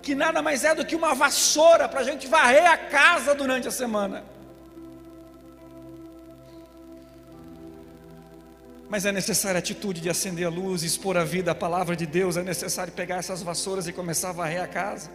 que 0.00 0.14
nada 0.14 0.40
mais 0.40 0.64
é 0.64 0.74
do 0.74 0.86
que 0.86 0.96
uma 0.96 1.14
vassoura 1.14 1.86
para 1.86 2.00
a 2.00 2.04
gente 2.10 2.26
varrer 2.26 2.66
a 2.66 2.78
casa 2.78 3.34
durante 3.34 3.68
a 3.68 3.70
semana. 3.70 4.24
Mas 8.90 9.06
é 9.06 9.12
necessária 9.12 9.58
a 9.58 9.60
atitude 9.60 10.00
de 10.00 10.10
acender 10.10 10.44
a 10.44 10.50
luz, 10.50 10.82
expor 10.82 11.16
a 11.16 11.22
vida, 11.22 11.52
a 11.52 11.54
palavra 11.54 11.94
de 11.94 12.04
Deus. 12.04 12.36
É 12.36 12.42
necessário 12.42 12.92
pegar 12.92 13.18
essas 13.18 13.40
vassouras 13.40 13.86
e 13.86 13.92
começar 13.92 14.30
a 14.30 14.32
varrer 14.32 14.60
a 14.60 14.66
casa. 14.66 15.12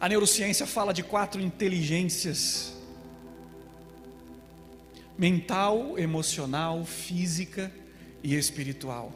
A 0.00 0.08
neurociência 0.08 0.66
fala 0.66 0.92
de 0.92 1.04
quatro 1.04 1.40
inteligências: 1.40 2.74
mental, 5.16 5.96
emocional, 5.96 6.84
física 6.84 7.72
e 8.20 8.34
espiritual. 8.34 9.12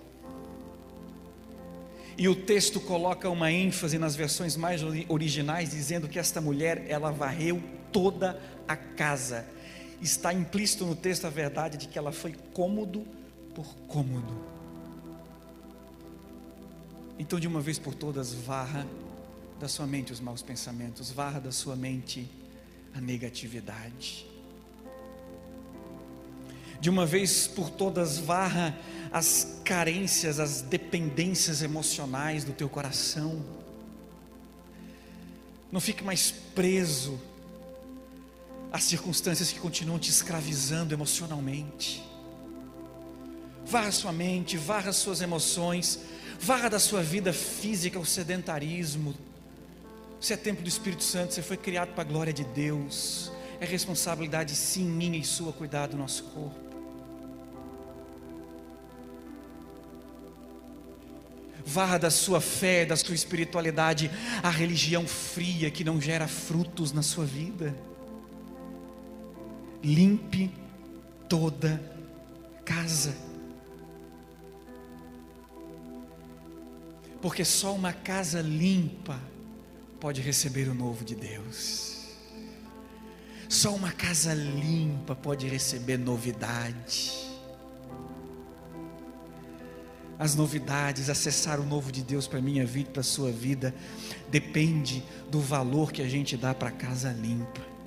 E 2.17 2.29
o 2.29 2.37
texto 2.37 2.81
coloca 2.81 3.29
uma 3.29 3.51
ênfase 3.51 3.99
nas 3.99 4.15
versões 4.15 4.57
mais 4.57 4.81
originais, 5.09 5.71
dizendo 5.71 6.07
que 6.07 6.21
esta 6.21 6.41
mulher, 6.41 6.85
ela 6.89 7.11
varreu 7.11 7.61
toda 7.91 8.41
a 8.69 8.77
casa 8.77 9.58
está 10.01 10.33
implícito 10.33 10.85
no 10.85 10.95
texto 10.95 11.27
a 11.27 11.31
verdade 11.31 11.77
de 11.77 11.89
que 11.89 11.99
ela 11.99 12.13
foi 12.13 12.35
cômodo 12.53 13.07
por 13.55 13.67
cômodo. 13.89 14.37
Então, 17.19 17.41
de 17.41 17.49
uma 17.49 17.61
vez 17.61 17.79
por 17.79 17.95
todas, 17.95 18.33
varra 18.33 18.87
da 19.59 19.67
sua 19.67 19.87
mente 19.87 20.13
os 20.13 20.21
maus 20.21 20.41
pensamentos, 20.41 21.11
varra 21.11 21.41
da 21.41 21.51
sua 21.51 21.75
mente 21.75 22.31
a 22.95 23.01
negatividade. 23.01 24.25
De 26.81 26.89
uma 26.89 27.05
vez 27.05 27.49
por 27.49 27.71
todas, 27.71 28.19
varra 28.19 28.79
as 29.13 29.61
carências, 29.65 30.39
as 30.39 30.63
dependências 30.63 31.61
emocionais 31.61 32.45
do 32.45 32.53
teu 32.53 32.69
coração. 32.69 33.45
Não 35.73 35.81
fique 35.81 36.05
mais 36.05 36.31
preso 36.31 37.21
as 38.73 38.85
circunstâncias 38.85 39.51
que 39.51 39.59
continuam 39.59 39.99
te 39.99 40.11
escravizando 40.11 40.95
emocionalmente. 40.95 42.03
Varra 43.65 43.91
sua 43.93 44.13
mente, 44.13 44.57
varra 44.57 44.93
suas 44.93 45.21
emoções, 45.21 46.01
varra 46.39 46.69
da 46.69 46.79
sua 46.79 47.03
vida 47.03 47.33
física 47.33 47.99
o 47.99 48.05
sedentarismo. 48.05 49.15
Você 50.21 50.35
é 50.35 50.37
templo 50.37 50.63
do 50.63 50.69
Espírito 50.69 51.03
Santo, 51.03 51.35
você 51.35 51.43
foi 51.43 51.57
criado 51.57 51.93
para 51.93 52.03
a 52.03 52.07
glória 52.07 52.33
de 52.33 52.45
Deus. 52.45 53.31
É 53.61 53.65
responsabilidade, 53.65 54.55
sim, 54.55 54.85
minha 54.85 55.19
e 55.19 55.25
sua, 55.25 55.53
cuidar 55.53 55.89
do 55.89 55.97
nosso 55.97 56.25
corpo. 56.25 56.69
Varra 61.65 61.99
da 61.99 62.11
sua 62.11 62.41
fé, 62.41 62.87
da 62.87 62.97
sua 62.97 63.15
espiritualidade, 63.15 64.11
a 64.43 64.49
religião 64.49 65.07
fria 65.07 65.71
que 65.71 65.85
não 65.85 66.01
gera 66.01 66.27
frutos 66.27 66.93
na 66.93 67.03
sua 67.03 67.27
vida 67.27 67.75
limpe 69.83 70.51
toda 71.29 71.81
casa. 72.65 73.15
Porque 77.21 77.45
só 77.45 77.75
uma 77.75 77.93
casa 77.93 78.41
limpa 78.41 79.21
pode 79.99 80.21
receber 80.21 80.69
o 80.69 80.75
novo 80.75 81.05
de 81.05 81.15
Deus. 81.15 81.99
Só 83.49 83.75
uma 83.75 83.91
casa 83.91 84.35
limpa 84.35 85.17
pode 85.17 85.49
receber 85.49 85.97
novidade. 85.97 87.13
As 90.19 90.35
novidades, 90.35 91.09
acessar 91.09 91.61
o 91.61 91.65
novo 91.65 91.91
de 91.91 92.03
Deus 92.03 92.27
para 92.27 92.41
a 92.41 92.43
minha 92.43 92.67
vida, 92.67 92.91
para 92.91 93.01
a 93.01 93.05
sua 93.05 93.31
vida, 93.31 93.75
depende 94.29 95.03
do 95.31 95.41
valor 95.41 95.93
que 95.93 96.03
a 96.03 96.09
gente 96.09 96.37
dá 96.37 96.53
para 96.53 96.69
a 96.69 96.73
casa 96.73 97.13
limpa. 97.13 97.78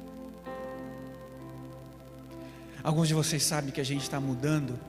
Alguns 2.84 3.08
de 3.08 3.14
vocês 3.14 3.44
sabem 3.44 3.72
que 3.72 3.82
a 3.82 3.84
gente 3.86 4.02
está 4.02 4.20
mudando. 4.20 4.80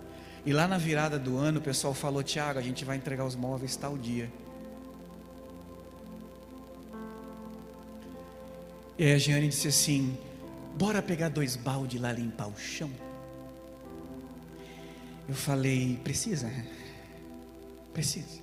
E 0.44 0.52
lá 0.52 0.66
na 0.66 0.78
virada 0.78 1.18
do 1.18 1.36
ano 1.36 1.58
o 1.58 1.62
pessoal 1.62 1.94
falou: 1.94 2.22
Tiago, 2.22 2.58
a 2.58 2.62
gente 2.62 2.84
vai 2.84 2.96
entregar 2.96 3.24
os 3.24 3.36
móveis 3.36 3.76
tal 3.76 3.96
dia. 3.96 4.30
E 8.98 9.04
aí 9.04 9.12
a 9.14 9.18
Jeane 9.18 9.48
disse 9.48 9.68
assim: 9.68 10.16
Bora 10.76 11.02
pegar 11.02 11.28
dois 11.28 11.56
baldes 11.56 12.00
lá 12.00 12.12
limpar 12.12 12.48
o 12.48 12.58
chão. 12.58 12.90
Eu 15.28 15.34
falei: 15.34 15.98
Precisa? 16.02 16.50
Precisa. 17.92 18.42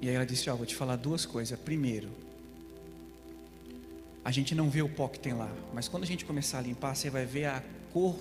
E 0.00 0.08
aí 0.08 0.14
ela 0.14 0.26
disse: 0.26 0.48
Ó, 0.48 0.54
oh, 0.54 0.56
vou 0.58 0.66
te 0.66 0.74
falar 0.74 0.96
duas 0.96 1.26
coisas. 1.26 1.58
Primeiro, 1.58 2.08
a 4.28 4.30
gente 4.30 4.54
não 4.54 4.68
vê 4.68 4.82
o 4.82 4.88
pó 4.90 5.08
que 5.08 5.18
tem 5.18 5.32
lá, 5.32 5.50
mas 5.72 5.88
quando 5.88 6.02
a 6.02 6.06
gente 6.06 6.22
começar 6.22 6.58
a 6.58 6.60
limpar, 6.60 6.94
você 6.94 7.08
vai 7.08 7.24
ver 7.24 7.46
a 7.46 7.64
cor 7.94 8.14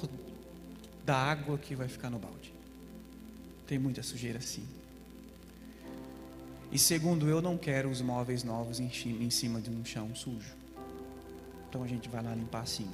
da 1.06 1.18
água 1.18 1.58
que 1.58 1.76
vai 1.76 1.90
ficar 1.90 2.10
no 2.10 2.18
balde. 2.18 2.54
Tem 3.68 3.78
muita 3.78 4.02
sujeira 4.02 4.38
assim. 4.38 4.66
E 6.72 6.80
segundo, 6.80 7.28
eu 7.28 7.42
não 7.42 7.58
quero 7.58 7.90
os 7.90 8.00
móveis 8.02 8.42
novos 8.42 8.80
em 8.80 9.30
cima 9.30 9.60
de 9.60 9.70
um 9.70 9.84
chão 9.84 10.16
sujo. 10.16 10.56
Então 11.68 11.84
a 11.84 11.88
gente 11.88 12.08
vai 12.08 12.24
lá 12.24 12.34
limpar 12.34 12.62
assim. 12.62 12.88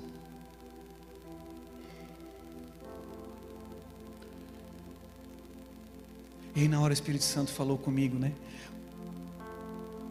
E 6.55 6.61
aí 6.61 6.67
na 6.67 6.81
hora 6.81 6.89
o 6.89 6.93
Espírito 6.95 7.25
Santo 7.25 7.51
falou 7.51 7.77
comigo, 7.77 8.17
né? 8.17 8.33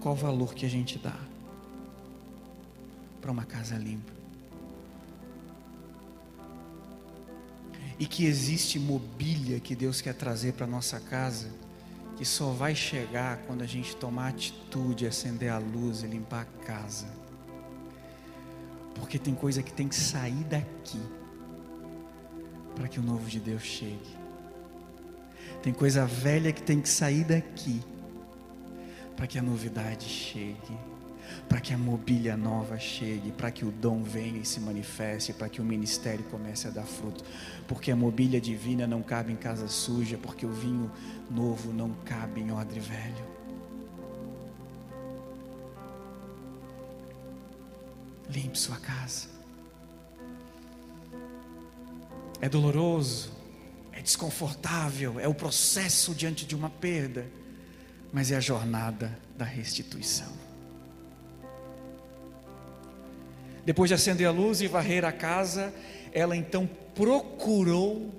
Qual 0.01 0.15
o 0.15 0.17
valor 0.17 0.55
que 0.55 0.65
a 0.65 0.71
gente 0.71 1.01
dá? 1.01 1.32
Para 3.23 3.31
uma 3.31 3.45
casa 3.45 3.77
limpa. 3.77 4.13
E 7.99 8.05
que 8.05 8.27
existe 8.27 8.81
mobília 8.81 9.61
que 9.61 9.77
Deus 9.77 10.01
quer 10.01 10.15
trazer 10.15 10.55
para 10.55 10.67
nossa 10.67 10.99
casa, 10.99 11.49
que 12.17 12.25
só 12.25 12.51
vai 12.51 12.75
chegar 12.75 13.39
quando 13.47 13.63
a 13.63 13.67
gente 13.67 13.95
tomar 13.95 14.29
atitude, 14.29 15.07
acender 15.07 15.51
a 15.51 15.59
luz 15.59 16.03
e 16.03 16.09
limpar 16.09 16.43
a 16.43 16.65
casa. 16.65 17.07
Porque 18.97 19.19
tem 19.19 19.35
coisa 19.35 19.63
que 19.63 19.73
tem 19.73 19.89
que 19.89 19.95
sair 19.95 20.45
daqui 20.45 21.01
para 22.75 22.89
que 22.89 22.99
o 22.99 23.03
novo 23.03 23.29
de 23.29 23.39
Deus 23.39 23.63
chegue. 23.63 24.17
Tem 25.63 25.73
coisa 25.73 26.05
velha 26.05 26.53
que 26.53 26.63
tem 26.63 26.81
que 26.81 26.89
sair 26.89 27.25
daqui 27.25 27.81
para 29.15 29.29
que 29.29 29.39
a 29.39 29.43
novidade 29.43 30.09
chegue 30.09 30.92
para 31.49 31.61
que 31.61 31.73
a 31.73 31.79
mobília 31.79 32.37
nova 32.37 32.79
chegue, 32.79 33.33
para 33.33 33.51
que 33.51 33.65
o 33.65 33.71
dom 33.71 34.03
venha 34.03 34.39
e 34.39 34.45
se 34.45 34.61
manifeste, 34.61 35.33
para 35.33 35.49
que 35.49 35.61
o 35.61 35.65
ministério 35.65 36.25
comece 36.25 36.69
a 36.69 36.71
dar 36.71 36.85
fruto. 36.85 37.25
Porque 37.67 37.91
a 37.91 37.97
mobília 37.97 38.41
divina 38.41 38.87
não 38.87 39.03
cabe 39.03 39.33
em 39.33 39.37
casa 39.37 39.69
suja, 39.69 40.19
porque 40.19 40.47
o 40.47 40.53
vinho 40.53 40.91
novo 41.31 41.73
não 41.73 41.91
cabe 42.05 42.41
em 42.41 42.53
odre 42.53 42.81
velho. 42.81 43.33
Limpe 48.29 48.59
sua 48.59 48.77
casa. 48.77 49.29
É 52.41 52.49
doloroso, 52.49 53.31
é 53.93 54.01
desconfortável, 54.01 55.21
é 55.21 55.29
o 55.29 55.35
processo 55.35 56.15
diante 56.15 56.45
de 56.45 56.57
uma 56.57 56.69
perda, 56.69 57.27
mas 58.13 58.33
é 58.33 58.37
a 58.37 58.41
jornada 58.41 59.17
da 59.37 59.45
restituição. 59.45 60.52
Depois 63.65 63.89
de 63.89 63.95
acender 63.95 64.27
a 64.27 64.31
luz 64.31 64.61
e 64.61 64.67
varrer 64.67 65.05
a 65.05 65.13
casa, 65.13 65.73
ela 66.13 66.37
então 66.37 66.69
procurou 66.95 68.13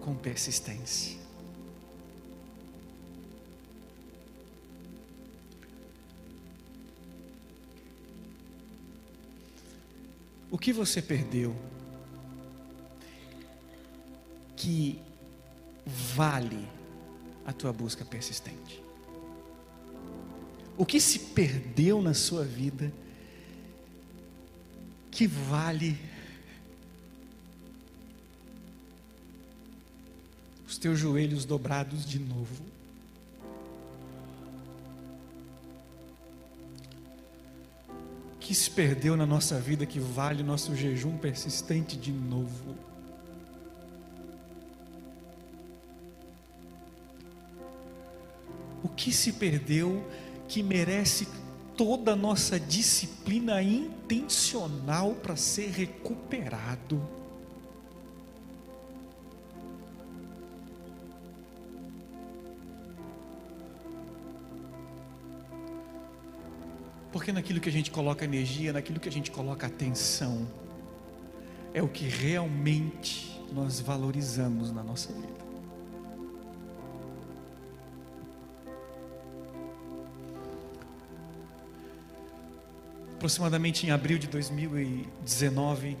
com 0.00 0.14
persistência. 0.14 1.20
O 10.50 10.58
que 10.58 10.72
você 10.72 11.00
perdeu 11.00 11.54
que 14.56 15.00
vale 15.86 16.66
a 17.46 17.52
tua 17.52 17.72
busca 17.72 18.04
persistente? 18.04 18.82
O 20.76 20.84
que 20.84 21.00
se 21.00 21.18
perdeu 21.18 22.02
na 22.02 22.14
sua 22.14 22.44
vida? 22.44 22.92
Que 25.10 25.26
vale 25.26 25.98
os 30.66 30.78
teus 30.78 30.98
joelhos 30.98 31.44
dobrados 31.44 32.06
de 32.06 32.18
novo. 32.20 32.64
Que 38.38 38.54
se 38.54 38.70
perdeu 38.70 39.16
na 39.16 39.26
nossa 39.26 39.58
vida 39.58 39.84
que 39.84 39.98
vale 39.98 40.42
o 40.42 40.46
nosso 40.46 40.74
jejum 40.76 41.18
persistente 41.18 41.96
de 41.96 42.12
novo? 42.12 42.76
O 48.82 48.88
que 48.88 49.12
se 49.12 49.32
perdeu 49.32 50.08
que 50.48 50.62
merece 50.62 51.26
toda 51.80 52.12
a 52.12 52.16
nossa 52.16 52.60
disciplina 52.60 53.62
intencional 53.62 55.14
para 55.14 55.34
ser 55.34 55.70
recuperado? 55.70 57.00
Porque 67.10 67.32
naquilo 67.32 67.58
que 67.60 67.70
a 67.70 67.72
gente 67.72 67.90
coloca 67.90 68.26
energia, 68.26 68.74
naquilo 68.74 69.00
que 69.00 69.08
a 69.08 69.12
gente 69.12 69.30
coloca 69.30 69.66
atenção, 69.66 70.46
é 71.72 71.82
o 71.82 71.88
que 71.88 72.04
realmente 72.04 73.40
nós 73.54 73.80
valorizamos 73.80 74.70
na 74.70 74.84
nossa 74.84 75.10
vida. 75.14 75.49
Aproximadamente 83.20 83.86
em 83.86 83.90
abril 83.90 84.16
de 84.18 84.26
2019, 84.28 85.94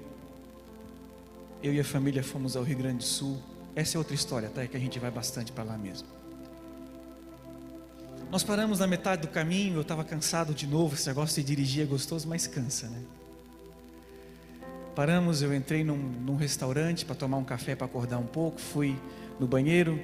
eu 1.62 1.74
e 1.74 1.78
a 1.78 1.84
família 1.84 2.22
fomos 2.22 2.56
ao 2.56 2.62
Rio 2.62 2.78
Grande 2.78 2.96
do 2.96 3.04
Sul. 3.04 3.38
Essa 3.76 3.98
é 3.98 3.98
outra 3.98 4.14
história, 4.14 4.48
tá? 4.48 4.62
É 4.62 4.66
que 4.66 4.74
a 4.74 4.80
gente 4.80 4.98
vai 4.98 5.10
bastante 5.10 5.52
para 5.52 5.64
lá 5.64 5.76
mesmo. 5.76 6.08
Nós 8.30 8.42
paramos 8.42 8.78
na 8.78 8.86
metade 8.86 9.20
do 9.20 9.28
caminho, 9.28 9.74
eu 9.74 9.82
estava 9.82 10.02
cansado 10.02 10.54
de 10.54 10.66
novo, 10.66 10.94
esse 10.94 11.06
negócio 11.08 11.42
de 11.42 11.46
dirigir 11.46 11.82
é 11.82 11.86
gostoso, 11.86 12.26
mas 12.26 12.46
cansa, 12.46 12.88
né? 12.88 13.02
Paramos, 14.96 15.42
eu 15.42 15.54
entrei 15.54 15.84
num, 15.84 15.98
num 15.98 16.36
restaurante 16.36 17.04
para 17.04 17.14
tomar 17.14 17.36
um 17.36 17.44
café 17.44 17.76
para 17.76 17.84
acordar 17.84 18.16
um 18.16 18.26
pouco, 18.26 18.58
fui 18.58 18.96
no 19.38 19.46
banheiro, 19.46 20.00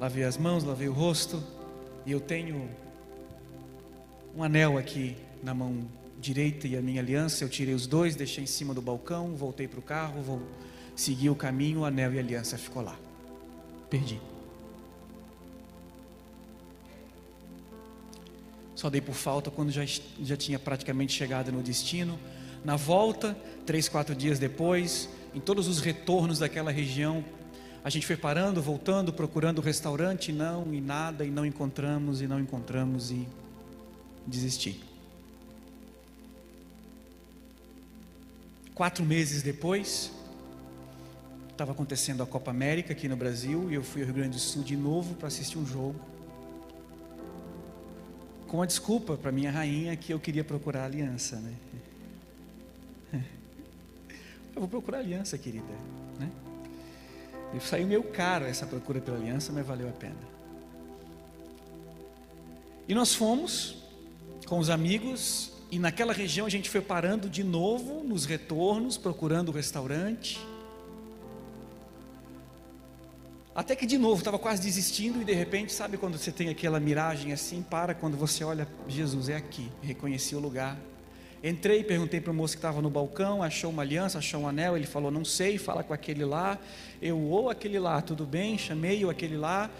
lavei 0.00 0.24
as 0.24 0.36
mãos, 0.36 0.64
lavei 0.64 0.88
o 0.88 0.92
rosto, 0.92 1.40
e 2.04 2.10
eu 2.10 2.18
tenho 2.18 2.68
um 4.34 4.42
anel 4.42 4.76
aqui 4.76 5.16
na 5.42 5.52
mão 5.52 5.84
direita 6.20 6.68
e 6.68 6.76
a 6.76 6.80
minha 6.80 7.00
aliança, 7.00 7.42
eu 7.42 7.48
tirei 7.48 7.74
os 7.74 7.86
dois, 7.86 8.14
deixei 8.14 8.44
em 8.44 8.46
cima 8.46 8.72
do 8.72 8.80
balcão, 8.80 9.34
voltei 9.34 9.66
para 9.66 9.80
o 9.80 9.82
carro, 9.82 10.22
vou 10.22 10.42
seguir 10.94 11.30
o 11.30 11.34
caminho, 11.34 11.80
o 11.80 11.84
anel 11.84 12.14
e 12.14 12.18
a 12.18 12.20
aliança 12.20 12.56
ficou 12.56 12.82
lá. 12.82 12.96
Perdi. 13.90 14.20
Só 18.74 18.88
dei 18.88 19.00
por 19.00 19.14
falta 19.14 19.50
quando 19.50 19.70
já, 19.70 19.84
já 20.20 20.36
tinha 20.36 20.58
praticamente 20.58 21.12
chegado 21.12 21.52
no 21.52 21.62
destino. 21.62 22.18
Na 22.64 22.76
volta, 22.76 23.36
três, 23.66 23.88
quatro 23.88 24.14
dias 24.14 24.38
depois, 24.38 25.08
em 25.34 25.40
todos 25.40 25.66
os 25.66 25.80
retornos 25.80 26.38
daquela 26.38 26.70
região, 26.70 27.24
a 27.84 27.90
gente 27.90 28.06
foi 28.06 28.16
parando, 28.16 28.62
voltando, 28.62 29.12
procurando 29.12 29.58
o 29.58 29.60
restaurante, 29.60 30.32
não, 30.32 30.72
e 30.72 30.80
nada, 30.80 31.24
e 31.24 31.30
não 31.30 31.44
encontramos, 31.44 32.22
e 32.22 32.28
não 32.28 32.38
encontramos, 32.38 33.10
e 33.10 33.26
desisti. 34.24 34.91
Quatro 38.82 39.04
meses 39.04 39.44
depois, 39.44 40.10
estava 41.52 41.70
acontecendo 41.70 42.20
a 42.20 42.26
Copa 42.26 42.50
América 42.50 42.92
aqui 42.92 43.06
no 43.06 43.16
Brasil, 43.16 43.70
e 43.70 43.74
eu 43.74 43.84
fui 43.84 44.00
ao 44.00 44.06
Rio 44.06 44.16
Grande 44.16 44.30
do 44.30 44.40
Sul 44.40 44.64
de 44.64 44.76
novo 44.76 45.14
para 45.14 45.28
assistir 45.28 45.56
um 45.56 45.64
jogo 45.64 45.94
com 48.48 48.60
a 48.60 48.66
desculpa 48.66 49.16
para 49.16 49.30
minha 49.30 49.52
rainha 49.52 49.94
que 49.94 50.12
eu 50.12 50.18
queria 50.18 50.42
procurar 50.42 50.86
aliança, 50.86 51.36
né? 51.36 51.54
Eu 54.52 54.62
vou 54.62 54.68
procurar 54.68 54.98
aliança, 54.98 55.38
querida, 55.38 55.64
né? 56.18 56.28
E 57.54 57.60
saiu 57.60 57.86
meio 57.86 58.02
caro 58.02 58.46
essa 58.46 58.66
procura 58.66 59.00
pela 59.00 59.16
aliança, 59.16 59.52
mas 59.52 59.64
valeu 59.64 59.88
a 59.88 59.92
pena. 59.92 60.18
E 62.88 62.96
nós 62.96 63.14
fomos 63.14 63.76
com 64.44 64.58
os 64.58 64.68
amigos 64.68 65.51
e 65.72 65.78
naquela 65.78 66.12
região 66.12 66.46
a 66.46 66.50
gente 66.50 66.68
foi 66.68 66.82
parando 66.82 67.30
de 67.30 67.42
novo 67.42 68.04
nos 68.04 68.26
retornos, 68.26 68.98
procurando 68.98 69.48
o 69.48 69.52
restaurante. 69.52 70.38
Até 73.54 73.74
que 73.74 73.86
de 73.86 73.96
novo 73.96 74.18
estava 74.18 74.38
quase 74.38 74.60
desistindo 74.60 75.22
e 75.22 75.24
de 75.24 75.32
repente, 75.32 75.72
sabe 75.72 75.96
quando 75.96 76.18
você 76.18 76.30
tem 76.30 76.50
aquela 76.50 76.78
miragem 76.78 77.32
assim, 77.32 77.62
para 77.62 77.94
quando 77.94 78.18
você 78.18 78.44
olha, 78.44 78.68
Jesus 78.86 79.30
é 79.30 79.36
aqui, 79.36 79.72
reconheci 79.80 80.34
o 80.36 80.38
lugar. 80.38 80.76
Entrei, 81.42 81.82
perguntei 81.82 82.20
para 82.20 82.32
o 82.32 82.34
moço 82.34 82.52
que 82.52 82.58
estava 82.58 82.82
no 82.82 82.90
balcão, 82.90 83.42
achou 83.42 83.70
uma 83.70 83.80
aliança, 83.80 84.18
achou 84.18 84.42
um 84.42 84.48
anel, 84.48 84.76
ele 84.76 84.86
falou, 84.86 85.10
não 85.10 85.24
sei, 85.24 85.56
fala 85.56 85.82
com 85.82 85.94
aquele 85.94 86.26
lá. 86.26 86.58
Eu, 87.00 87.18
ou 87.18 87.48
aquele 87.48 87.78
lá, 87.78 88.02
tudo 88.02 88.26
bem, 88.26 88.58
chamei 88.58 89.02
o 89.06 89.08
aquele 89.08 89.38
lá. 89.38 89.70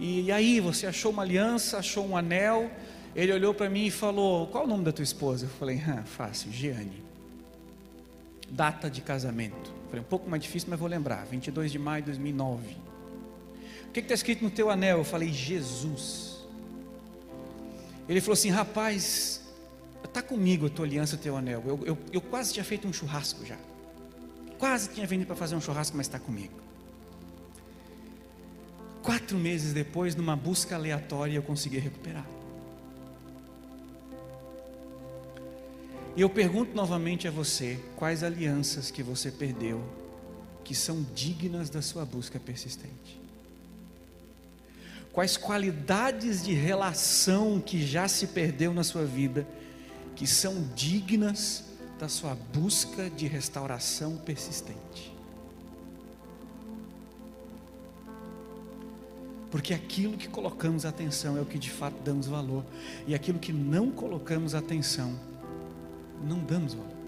E, 0.00 0.22
e 0.22 0.32
aí, 0.32 0.58
você 0.58 0.88
achou 0.88 1.12
uma 1.12 1.22
aliança, 1.22 1.78
achou 1.78 2.04
um 2.04 2.16
anel. 2.16 2.68
Ele 3.14 3.32
olhou 3.32 3.52
para 3.52 3.68
mim 3.68 3.86
e 3.86 3.90
falou, 3.90 4.46
qual 4.46 4.64
o 4.64 4.66
nome 4.66 4.84
da 4.84 4.92
tua 4.92 5.02
esposa? 5.02 5.46
Eu 5.46 5.50
falei, 5.50 5.82
ah, 5.86 6.02
fácil, 6.04 6.52
Giane. 6.52 7.02
Data 8.48 8.88
de 8.88 9.00
casamento. 9.00 9.70
Eu 9.84 9.90
falei, 9.90 10.00
um 10.00 10.08
pouco 10.08 10.30
mais 10.30 10.42
difícil, 10.42 10.68
mas 10.70 10.78
vou 10.78 10.88
lembrar, 10.88 11.26
22 11.26 11.72
de 11.72 11.78
maio 11.78 12.02
de 12.02 12.06
2009. 12.06 12.76
O 13.88 13.92
que 13.92 14.00
está 14.00 14.14
escrito 14.14 14.44
no 14.44 14.50
teu 14.50 14.70
anel? 14.70 14.98
Eu 14.98 15.04
falei, 15.04 15.32
Jesus. 15.32 16.38
Ele 18.08 18.20
falou 18.20 18.34
assim, 18.34 18.50
rapaz, 18.50 19.42
está 20.04 20.22
comigo 20.22 20.66
a 20.66 20.70
tua 20.70 20.84
aliança, 20.84 21.16
o 21.16 21.18
teu 21.18 21.36
anel. 21.36 21.62
Eu, 21.66 21.80
eu, 21.84 21.98
eu 22.12 22.20
quase 22.20 22.52
tinha 22.52 22.64
feito 22.64 22.86
um 22.86 22.92
churrasco 22.92 23.44
já. 23.44 23.56
Quase 24.58 24.90
tinha 24.90 25.06
vindo 25.06 25.26
para 25.26 25.34
fazer 25.34 25.56
um 25.56 25.60
churrasco, 25.60 25.96
mas 25.96 26.06
está 26.06 26.18
comigo. 26.18 26.54
Quatro 29.02 29.38
meses 29.38 29.72
depois, 29.72 30.14
numa 30.14 30.36
busca 30.36 30.76
aleatória, 30.76 31.34
eu 31.34 31.42
consegui 31.42 31.78
recuperar. 31.78 32.26
E 36.20 36.22
eu 36.22 36.28
pergunto 36.28 36.76
novamente 36.76 37.26
a 37.26 37.30
você: 37.30 37.82
quais 37.96 38.22
alianças 38.22 38.90
que 38.90 39.02
você 39.02 39.30
perdeu 39.30 39.82
que 40.62 40.74
são 40.74 41.02
dignas 41.14 41.70
da 41.70 41.80
sua 41.80 42.04
busca 42.04 42.38
persistente? 42.38 43.18
quais 45.14 45.38
qualidades 45.38 46.44
de 46.44 46.52
relação 46.52 47.58
que 47.58 47.82
já 47.86 48.06
se 48.06 48.26
perdeu 48.26 48.74
na 48.74 48.84
sua 48.84 49.06
vida, 49.06 49.48
que 50.14 50.26
são 50.26 50.62
dignas 50.76 51.64
da 51.98 52.06
sua 52.06 52.34
busca 52.34 53.08
de 53.08 53.26
restauração 53.26 54.18
persistente. 54.18 55.10
Porque 59.50 59.72
aquilo 59.72 60.18
que 60.18 60.28
colocamos 60.28 60.84
atenção 60.84 61.38
é 61.38 61.40
o 61.40 61.46
que 61.46 61.58
de 61.58 61.70
fato 61.70 61.96
damos 62.04 62.26
valor, 62.26 62.62
e 63.06 63.14
aquilo 63.14 63.38
que 63.38 63.54
não 63.54 63.90
colocamos 63.90 64.54
atenção, 64.54 65.18
não 66.22 66.38
damos 66.38 66.74
valor. 66.74 67.00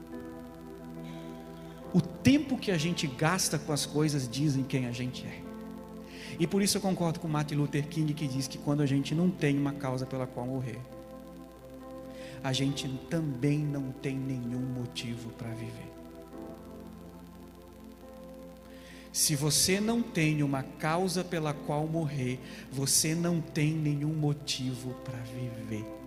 O 1.93 2.01
tempo 2.01 2.57
que 2.57 2.71
a 2.71 2.79
gente 2.79 3.07
gasta 3.07 3.59
com 3.59 3.73
as 3.73 3.85
coisas 3.85 4.29
dizem 4.29 4.65
quem 4.65 4.87
a 4.87 4.93
gente 4.93 5.27
é. 5.27 5.43
E 6.39 6.47
por 6.47 6.63
isso 6.63 6.79
eu 6.79 6.81
concordo 6.81 7.21
com 7.21 7.29
Martin 7.29 7.57
Luther 7.57 7.87
King 7.87 8.15
que 8.15 8.27
diz 8.27 8.49
que 8.49 8.57
quando 8.59 8.81
a 8.81 8.87
gente 8.87 9.15
não 9.15 9.31
tem 9.31 9.59
uma 9.59 9.73
causa 9.73 10.07
pela 10.07 10.27
qual 10.27 10.47
morrer, 10.47 10.79
a 12.43 12.53
gente 12.53 12.89
também 13.11 13.59
não 13.59 13.93
tem 13.93 14.17
nenhum 14.17 14.61
motivo 14.61 15.31
para 15.31 15.51
viver. 15.51 15.93
Se 19.13 19.37
você 19.37 19.79
não 19.79 20.03
tem 20.03 20.43
uma 20.43 20.63
causa 20.63 21.23
pela 21.23 21.53
qual 21.53 21.87
morrer, 21.87 22.41
você 22.73 23.15
não 23.15 23.43
tem 23.43 23.73
nenhum 23.73 24.15
motivo 24.15 24.95
para 25.05 25.19
viver. 25.19 26.02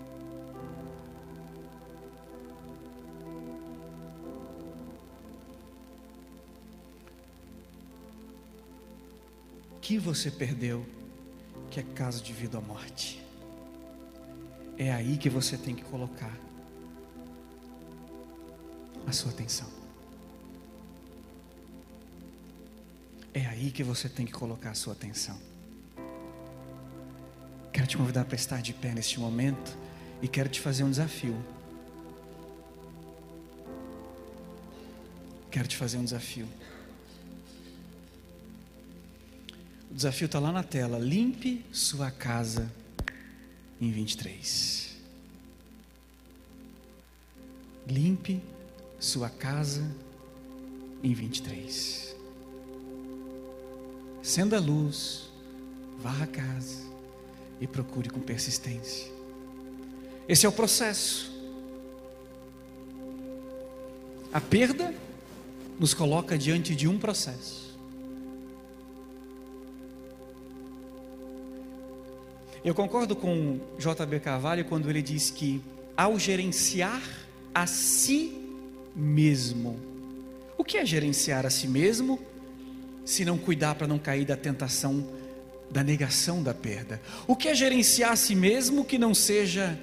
Que 9.85 9.99
você 9.99 10.31
perdeu, 10.31 10.83
que 11.69 11.79
é 11.79 11.83
caso 11.83 12.23
de 12.23 12.33
vida 12.33 12.57
ou 12.57 12.65
morte. 12.65 13.23
É 14.79 14.91
aí 14.91 15.15
que 15.15 15.29
você 15.29 15.59
tem 15.59 15.75
que 15.75 15.83
colocar 15.83 16.35
a 19.05 19.11
sua 19.11 19.29
atenção. 19.29 19.69
É 23.31 23.45
aí 23.45 23.69
que 23.69 23.83
você 23.83 24.09
tem 24.09 24.25
que 24.25 24.31
colocar 24.31 24.71
a 24.71 24.73
sua 24.73 24.93
atenção. 24.93 25.39
Quero 27.71 27.85
te 27.85 27.95
convidar 27.95 28.25
para 28.25 28.35
estar 28.35 28.63
de 28.63 28.73
pé 28.73 28.91
neste 28.91 29.19
momento 29.19 29.77
e 30.19 30.27
quero 30.27 30.49
te 30.49 30.61
fazer 30.61 30.83
um 30.83 30.89
desafio. 30.89 31.37
Quero 35.51 35.67
te 35.67 35.77
fazer 35.77 35.99
um 35.99 36.03
desafio. 36.03 36.47
Desafio 39.95 40.25
está 40.25 40.39
lá 40.39 40.51
na 40.51 40.63
tela. 40.63 40.99
Limpe 40.99 41.65
sua 41.71 42.11
casa 42.11 42.71
em 43.81 43.91
23. 43.91 44.85
limpe 47.87 48.41
sua 48.99 49.29
casa 49.29 49.83
em 51.03 51.13
23. 51.13 52.15
Acenda 54.21 54.57
a 54.57 54.59
luz, 54.59 55.29
varra 55.99 56.23
a 56.23 56.27
casa 56.27 56.81
e 57.61 57.67
procure 57.67 58.09
com 58.09 58.19
persistência. 58.19 59.11
Esse 60.27 60.45
é 60.45 60.49
o 60.49 60.51
processo. 60.51 61.31
A 64.33 64.41
perda 64.41 64.93
nos 65.79 65.93
coloca 65.93 66.37
diante 66.37 66.75
de 66.75 66.87
um 66.87 66.97
processo. 66.97 67.64
Eu 72.65 72.73
concordo 72.73 73.15
com 73.15 73.59
J.B. 73.77 74.21
Carvalho 74.21 74.65
quando 74.65 74.89
ele 74.89 74.99
diz 74.99 75.29
que 75.29 75.61
ao 75.95 76.17
gerenciar 76.17 76.99
a 77.53 77.67
si 77.67 78.35
mesmo, 78.95 79.79
o 80.57 80.63
que 80.63 80.79
é 80.79 80.83
gerenciar 80.83 81.45
a 81.45 81.51
si 81.51 81.67
mesmo? 81.67 82.19
Se 83.05 83.23
não 83.23 83.37
cuidar 83.37 83.75
para 83.75 83.85
não 83.85 83.99
cair 83.99 84.25
da 84.25 84.35
tentação 84.35 85.07
da 85.69 85.83
negação 85.83 86.41
da 86.41 86.55
perda. 86.55 86.99
O 87.27 87.35
que 87.35 87.49
é 87.49 87.53
gerenciar 87.53 88.11
a 88.11 88.15
si 88.15 88.33
mesmo 88.33 88.83
que 88.83 88.97
não 88.97 89.13
seja 89.13 89.79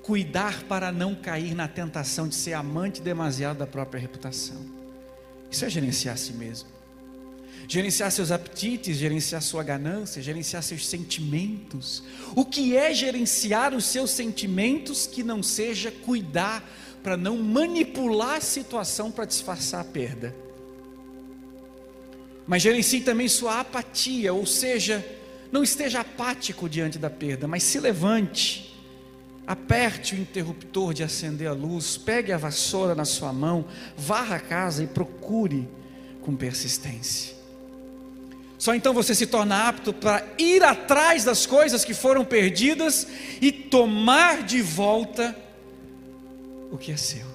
cuidar 0.00 0.62
para 0.64 0.92
não 0.92 1.16
cair 1.16 1.52
na 1.52 1.66
tentação 1.66 2.28
de 2.28 2.36
ser 2.36 2.52
amante 2.52 3.02
demasiado 3.02 3.58
da 3.58 3.66
própria 3.66 4.00
reputação? 4.00 4.64
Isso 5.50 5.64
é 5.64 5.68
gerenciar 5.68 6.14
a 6.14 6.18
si 6.18 6.32
mesmo. 6.32 6.68
Gerenciar 7.66 8.10
seus 8.10 8.30
apetites, 8.30 8.96
gerenciar 8.96 9.40
sua 9.40 9.62
ganância, 9.62 10.20
gerenciar 10.22 10.62
seus 10.62 10.86
sentimentos. 10.86 12.02
O 12.34 12.44
que 12.44 12.76
é 12.76 12.92
gerenciar 12.92 13.74
os 13.74 13.86
seus 13.86 14.10
sentimentos 14.10 15.06
que 15.06 15.22
não 15.22 15.42
seja 15.42 15.90
cuidar 15.90 16.62
para 17.02 17.16
não 17.16 17.36
manipular 17.38 18.36
a 18.36 18.40
situação 18.40 19.10
para 19.10 19.24
disfarçar 19.24 19.80
a 19.80 19.84
perda? 19.84 20.34
Mas 22.46 22.62
gerencie 22.62 23.00
também 23.00 23.28
sua 23.28 23.60
apatia, 23.60 24.32
ou 24.34 24.44
seja, 24.44 25.04
não 25.50 25.62
esteja 25.62 26.00
apático 26.00 26.68
diante 26.68 26.98
da 26.98 27.08
perda, 27.08 27.48
mas 27.48 27.62
se 27.62 27.80
levante, 27.80 28.74
aperte 29.46 30.14
o 30.14 30.18
interruptor 30.18 30.92
de 30.92 31.02
acender 31.02 31.48
a 31.48 31.52
luz, 31.52 31.96
pegue 31.96 32.32
a 32.32 32.36
vassoura 32.36 32.94
na 32.94 33.06
sua 33.06 33.32
mão, 33.32 33.64
varra 33.96 34.36
a 34.36 34.40
casa 34.40 34.84
e 34.84 34.86
procure 34.86 35.66
com 36.20 36.36
persistência. 36.36 37.33
Só 38.58 38.74
então 38.74 38.94
você 38.94 39.14
se 39.14 39.26
torna 39.26 39.68
apto 39.68 39.92
para 39.92 40.24
ir 40.38 40.62
atrás 40.62 41.24
das 41.24 41.44
coisas 41.44 41.84
que 41.84 41.92
foram 41.92 42.24
perdidas 42.24 43.06
e 43.40 43.50
tomar 43.52 44.42
de 44.42 44.62
volta 44.62 45.36
o 46.70 46.78
que 46.78 46.92
é 46.92 46.96
seu. 46.96 47.34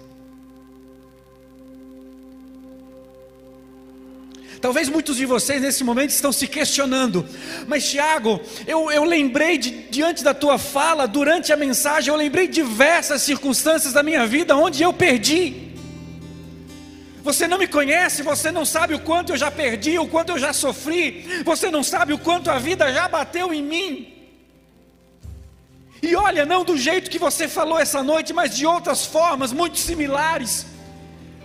Talvez 4.62 4.90
muitos 4.90 5.16
de 5.16 5.26
vocês 5.26 5.62
nesse 5.62 5.84
momento 5.86 6.10
estão 6.10 6.34
se 6.34 6.46
questionando, 6.46 7.26
mas 7.66 7.90
Tiago, 7.90 8.42
eu, 8.68 8.92
eu 8.92 9.06
lembrei 9.06 9.58
de, 9.58 9.72
diante 9.90 10.22
da 10.22 10.34
tua 10.34 10.58
fala, 10.58 11.08
durante 11.08 11.54
a 11.54 11.58
mensagem, 11.58 12.12
eu 12.12 12.18
lembrei 12.18 12.48
diversas 12.48 13.22
circunstâncias 13.22 13.94
da 13.94 14.04
minha 14.04 14.28
vida 14.28 14.58
onde 14.58 14.84
eu 14.84 14.92
perdi. 14.92 15.69
Você 17.30 17.48
não 17.48 17.60
me 17.60 17.68
conhece, 17.68 18.24
você 18.24 18.50
não 18.52 18.66
sabe 18.66 18.96
o 18.96 19.00
quanto 19.00 19.34
eu 19.34 19.38
já 19.38 19.52
perdi, 19.52 20.00
o 20.00 20.08
quanto 20.08 20.32
eu 20.32 20.40
já 20.40 20.52
sofri, 20.52 21.44
você 21.46 21.70
não 21.70 21.84
sabe 21.84 22.12
o 22.12 22.18
quanto 22.18 22.50
a 22.50 22.58
vida 22.58 22.92
já 22.92 23.08
bateu 23.08 23.54
em 23.54 23.62
mim. 23.62 23.92
E 26.02 26.16
olha, 26.16 26.44
não 26.44 26.64
do 26.64 26.76
jeito 26.76 27.12
que 27.12 27.20
você 27.20 27.48
falou 27.48 27.78
essa 27.78 28.02
noite, 28.02 28.34
mas 28.34 28.58
de 28.58 28.66
outras 28.66 29.06
formas 29.06 29.54
muito 29.54 29.78
similares. 29.78 30.66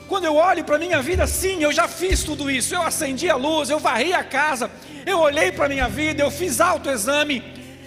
Quando 0.09 0.25
eu 0.25 0.37
olho 0.37 0.65
para 0.65 0.77
a 0.77 0.79
minha 0.79 1.03
vida, 1.03 1.27
sim, 1.27 1.63
eu 1.63 1.71
já 1.71 1.87
fiz 1.87 2.23
tudo 2.23 2.51
isso. 2.51 2.75
Eu 2.75 2.81
acendi 2.81 3.29
a 3.29 3.37
luz, 3.37 3.69
eu 3.69 3.79
varri 3.79 4.15
a 4.15 4.25
casa, 4.25 4.71
eu 5.05 5.19
olhei 5.19 5.53
para 5.53 5.67
a 5.67 5.69
minha 5.69 5.87
vida, 5.87 6.23
eu 6.23 6.31
fiz 6.31 6.63
autoexame, 6.63 7.45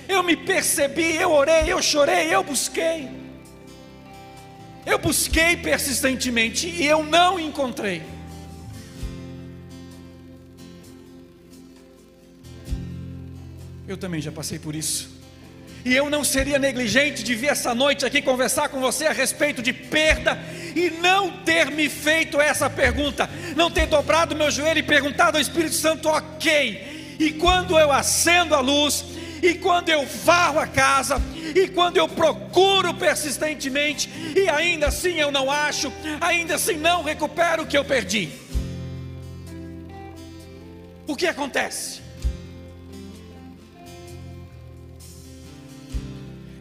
eu 0.07 0.21
me 0.21 0.37
percebi, 0.37 1.15
eu 1.15 1.31
orei, 1.31 1.63
eu 1.67 1.81
chorei, 1.81 2.31
eu 2.31 2.43
busquei. 2.43 3.09
Eu 4.87 4.97
busquei 4.97 5.57
persistentemente 5.57 6.65
e 6.65 6.87
eu 6.87 7.03
não 7.03 7.37
encontrei. 7.37 8.01
Eu 13.85 13.97
também 13.97 14.21
já 14.21 14.31
passei 14.31 14.57
por 14.57 14.73
isso. 14.73 15.09
E 15.83 15.93
eu 15.93 16.09
não 16.09 16.23
seria 16.23 16.57
negligente 16.57 17.21
de 17.21 17.35
vir 17.35 17.47
essa 17.47 17.75
noite 17.75 18.05
aqui 18.05 18.21
conversar 18.21 18.69
com 18.69 18.79
você 18.79 19.07
a 19.07 19.11
respeito 19.11 19.61
de 19.61 19.73
perda 19.73 20.39
e 20.73 20.89
não 20.89 21.31
ter 21.43 21.69
me 21.69 21.89
feito 21.89 22.39
essa 22.39 22.69
pergunta, 22.69 23.29
não 23.57 23.69
ter 23.69 23.87
dobrado 23.87 24.37
meu 24.37 24.49
joelho 24.49 24.79
e 24.79 24.83
perguntado 24.83 25.35
ao 25.35 25.41
Espírito 25.41 25.75
Santo, 25.75 26.07
ok. 26.07 27.17
E 27.19 27.31
quando 27.33 27.77
eu 27.77 27.91
acendo 27.91 28.55
a 28.55 28.61
luz, 28.61 29.03
e 29.41 29.55
quando 29.55 29.89
eu 29.89 30.05
varro 30.05 30.59
a 30.59 30.67
casa, 30.67 31.21
e 31.55 31.67
quando 31.67 31.97
eu 31.97 32.07
procuro 32.07 32.93
persistentemente, 32.93 34.09
e 34.35 34.49
ainda 34.49 34.87
assim 34.87 35.15
eu 35.15 35.31
não 35.31 35.51
acho, 35.51 35.91
ainda 36.19 36.55
assim 36.55 36.75
não 36.75 37.03
recupero 37.03 37.63
o 37.63 37.67
que 37.67 37.77
eu 37.77 37.85
perdi. 37.85 38.29
O 41.07 41.15
que 41.15 41.25
acontece? 41.25 42.01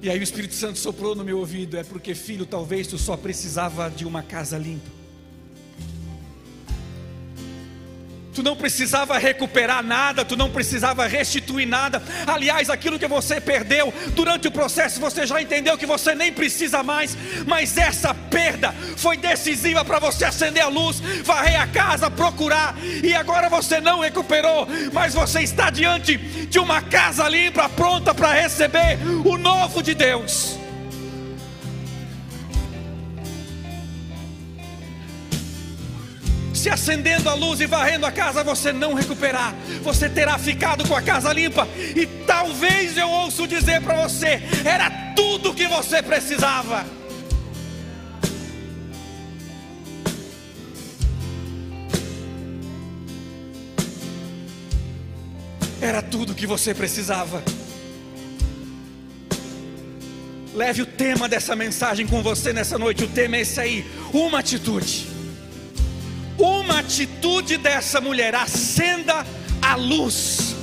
E 0.01 0.09
aí 0.09 0.21
o 0.21 0.23
Espírito 0.23 0.55
Santo 0.55 0.79
soprou 0.79 1.17
no 1.17 1.25
meu 1.25 1.39
ouvido: 1.39 1.77
é 1.77 1.83
porque, 1.83 2.15
filho, 2.15 2.47
talvez 2.47 2.87
tu 2.87 2.97
só 2.97 3.17
precisava 3.17 3.91
de 3.91 4.07
uma 4.07 4.23
casa 4.23 4.57
limpa. 4.57 4.96
Tu 8.37 8.43
não 8.43 8.55
precisava 8.55 9.17
recuperar 9.17 9.83
nada, 9.83 10.23
tu 10.23 10.37
não 10.37 10.51
precisava 10.51 11.07
restituir 11.07 11.67
nada. 11.67 12.03
Aliás, 12.27 12.69
aquilo 12.69 12.99
que 12.99 13.09
você 13.09 13.41
perdeu 13.41 13.91
durante 14.11 14.47
o 14.47 14.51
processo, 14.51 15.01
você 15.01 15.27
já 15.27 15.41
entendeu 15.41 15.79
que 15.79 15.87
você 15.87 16.15
nem 16.15 16.31
precisa 16.31 16.83
mais. 16.83 17.17
Mas 17.47 17.79
essa 17.79 18.13
perda 18.13 18.75
foi 18.99 19.17
decisiva 19.17 19.83
para 19.87 19.99
você 19.99 20.27
acender 20.27 20.63
a 20.63 20.69
luz, 20.69 21.01
varrer 21.25 21.59
a 21.59 21.67
casa, 21.67 22.11
procurar. 22.11 22.77
E 23.03 23.15
agora 23.15 23.49
você 23.49 23.81
não 23.81 24.01
recuperou, 24.01 24.69
mas 24.93 25.15
você 25.15 25.41
está 25.41 25.71
diante 25.71 26.19
de 26.19 26.59
uma 26.59 26.83
casa 26.83 27.27
limpa, 27.31 27.71
pronta 27.71 28.15
para 28.15 28.35
receber 28.35 28.99
o 29.25 29.39
novo 29.39 29.83
de 29.83 29.95
Deus. 29.95 30.66
Se 36.67 36.71
acendendo 36.71 37.31
a 37.31 37.35
luz 37.35 37.61
e 37.61 37.67
varrendo 37.67 38.07
a 38.07 38.11
casa, 38.11 38.43
você 38.43 38.73
não 38.73 38.93
recuperar, 38.93 39.55
você 39.83 40.09
terá 40.09 40.37
ficado 40.37 40.87
com 40.89 40.97
a 40.97 41.01
casa 41.01 41.33
limpa, 41.33 41.69
e 41.95 42.07
talvez 42.27 42.97
eu 42.97 43.09
ouço 43.09 43.47
dizer 43.47 43.81
para 43.83 44.03
você: 44.03 44.43
era 44.65 44.91
tudo 45.15 45.55
que 45.55 45.69
você 45.69 46.03
precisava. 46.03 46.85
Era 55.81 56.03
tudo 56.03 56.35
que 56.35 56.49
você 56.49 56.75
precisava. 56.75 57.45
Leve 60.53 60.83
o 60.83 60.87
tema 60.87 61.29
dessa 61.29 61.55
mensagem 61.55 62.09
com 62.09 62.25
você 62.25 62.53
nessa 62.53 62.77
noite. 62.77 63.05
O 63.05 63.09
tema 63.09 63.37
é 63.37 63.43
esse 63.43 63.61
aí: 63.61 63.87
uma 64.13 64.41
atitude 64.41 65.16
uma 66.39 66.81
atitude 66.81 67.57
dessa 67.57 68.01
mulher, 68.01 68.35
acenda 68.35 69.25
a 69.61 69.75
luz. 69.75 70.55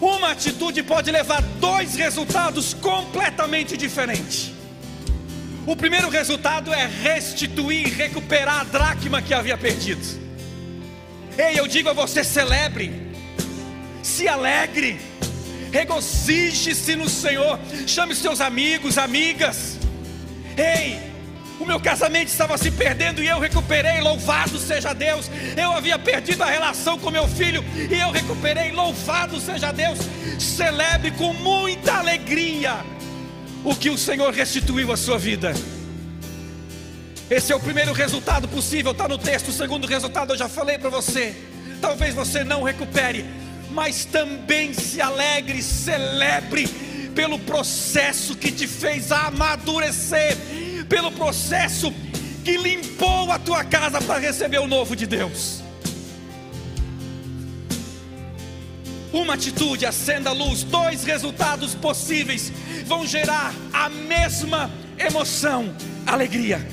Uma 0.00 0.30
atitude 0.30 0.82
pode 0.82 1.10
levar 1.10 1.42
dois 1.60 1.94
resultados 1.96 2.74
completamente 2.74 3.76
diferentes. 3.76 4.52
O 5.66 5.76
primeiro 5.76 6.08
resultado 6.08 6.72
é 6.72 6.86
restituir, 6.86 7.94
recuperar 7.94 8.60
a 8.60 8.64
dracma 8.64 9.20
que 9.20 9.34
havia 9.34 9.56
perdido. 9.58 10.00
Ei, 11.36 11.58
eu 11.58 11.66
digo 11.66 11.88
a 11.88 11.92
você: 11.92 12.24
celebre, 12.24 12.90
se 14.02 14.26
alegre, 14.26 15.00
regozije-se 15.72 16.96
no 16.96 17.08
Senhor, 17.08 17.58
chame 17.86 18.14
seus 18.14 18.40
amigos, 18.40 18.96
amigas. 18.98 19.78
Ei, 20.56 20.98
o 21.58 21.66
meu 21.66 21.80
casamento 21.80 22.28
estava 22.28 22.56
se 22.56 22.70
perdendo 22.70 23.22
e 23.22 23.26
eu 23.26 23.38
recuperei, 23.38 24.00
louvado 24.00 24.58
seja 24.58 24.92
Deus. 24.92 25.28
Eu 25.56 25.72
havia 25.72 25.98
perdido 25.98 26.42
a 26.42 26.46
relação 26.46 26.98
com 26.98 27.10
meu 27.10 27.26
filho 27.26 27.64
e 27.90 27.98
eu 27.98 28.10
recuperei, 28.10 28.70
louvado 28.70 29.40
seja 29.40 29.72
Deus. 29.72 29.98
Celebre 30.38 31.10
com 31.12 31.32
muita 31.32 31.94
alegria 31.94 32.78
o 33.64 33.74
que 33.74 33.90
o 33.90 33.98
Senhor 33.98 34.32
restituiu 34.32 34.92
à 34.92 34.96
sua 34.96 35.18
vida. 35.18 35.52
Esse 37.28 37.52
é 37.52 37.56
o 37.56 37.60
primeiro 37.60 37.92
resultado 37.92 38.46
possível, 38.46 38.92
está 38.92 39.08
no 39.08 39.18
texto. 39.18 39.48
O 39.48 39.52
segundo 39.52 39.86
resultado 39.86 40.32
eu 40.32 40.38
já 40.38 40.48
falei 40.48 40.78
para 40.78 40.90
você. 40.90 41.34
Talvez 41.80 42.14
você 42.14 42.44
não 42.44 42.62
recupere, 42.62 43.24
mas 43.70 44.04
também 44.04 44.72
se 44.72 45.00
alegre, 45.00 45.60
celebre 45.60 46.66
pelo 47.14 47.38
processo 47.40 48.36
que 48.36 48.52
te 48.52 48.66
fez 48.66 49.10
amadurecer 49.10 50.36
pelo 50.88 51.12
processo 51.12 51.92
que 52.44 52.56
limpou 52.56 53.30
a 53.30 53.38
tua 53.38 53.62
casa 53.64 54.00
para 54.00 54.18
receber 54.18 54.58
o 54.58 54.66
novo 54.66 54.96
de 54.96 55.06
Deus. 55.06 55.62
Uma 59.12 59.34
atitude, 59.34 59.86
acenda 59.86 60.30
a 60.30 60.32
luz, 60.32 60.62
dois 60.62 61.04
resultados 61.04 61.74
possíveis 61.74 62.52
vão 62.84 63.06
gerar 63.06 63.54
a 63.72 63.88
mesma 63.88 64.70
emoção, 64.98 65.74
alegria. 66.06 66.66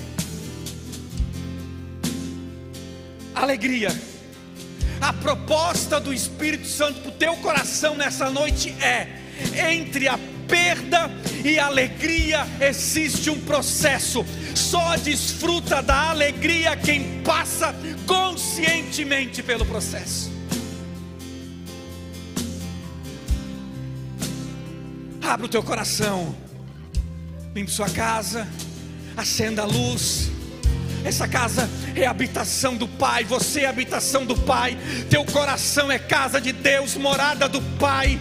Alegria. 3.34 3.90
A 5.02 5.12
proposta 5.12 6.00
do 6.00 6.14
Espírito 6.14 6.68
Santo 6.68 7.02
para 7.02 7.10
o 7.10 7.14
teu 7.14 7.36
coração 7.38 7.96
nessa 7.96 8.30
noite 8.30 8.76
é: 8.82 9.08
entre 9.74 10.08
a 10.08 10.18
perda 10.48 11.10
e 11.44 11.60
alegria 11.60 12.46
existe 12.60 13.30
um 13.30 13.40
processo. 13.40 14.26
Só 14.56 14.96
desfruta 14.98 15.82
da 15.82 16.10
alegria 16.10 16.76
quem 16.76 17.22
passa 17.22 17.76
conscientemente 18.08 19.44
pelo 19.44 19.66
processo. 19.66 20.32
Abra 25.22 25.48
o 25.48 25.50
teu 25.50 25.64
coração, 25.64 26.36
limpe 27.54 27.72
sua 27.72 27.90
casa, 27.90 28.48
acenda 29.18 29.64
a 29.64 29.66
luz. 29.66 30.30
Essa 31.04 31.28
casa 31.28 31.70
é 31.96 32.06
habitação 32.06 32.76
do 32.76 32.88
Pai, 32.88 33.24
você 33.24 33.62
é 33.62 33.68
habitação 33.68 34.26
do 34.26 34.36
Pai, 34.36 34.78
teu 35.10 35.24
coração 35.26 35.92
é 35.92 36.00
casa 36.00 36.42
de 36.42 36.52
Deus, 36.52 36.96
morada 36.96 37.48
do 37.48 37.62
Pai. 37.80 38.20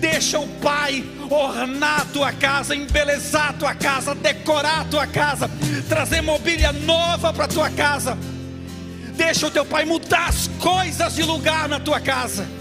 Deixa 0.00 0.38
o 0.38 0.48
Pai 0.60 1.04
ornar 1.30 2.00
a 2.00 2.04
tua 2.06 2.32
casa, 2.32 2.74
embelezar 2.74 3.50
a 3.50 3.52
tua 3.52 3.74
casa, 3.74 4.14
decorar 4.14 4.80
a 4.80 4.84
tua 4.84 5.06
casa, 5.06 5.48
trazer 5.88 6.22
mobília 6.22 6.72
nova 6.72 7.32
para 7.32 7.44
a 7.44 7.48
tua 7.48 7.70
casa. 7.70 8.16
Deixa 9.14 9.46
o 9.46 9.50
teu 9.50 9.64
Pai 9.64 9.84
mudar 9.84 10.28
as 10.28 10.48
coisas 10.58 11.14
de 11.14 11.22
lugar 11.22 11.68
na 11.68 11.78
tua 11.78 12.00
casa. 12.00 12.60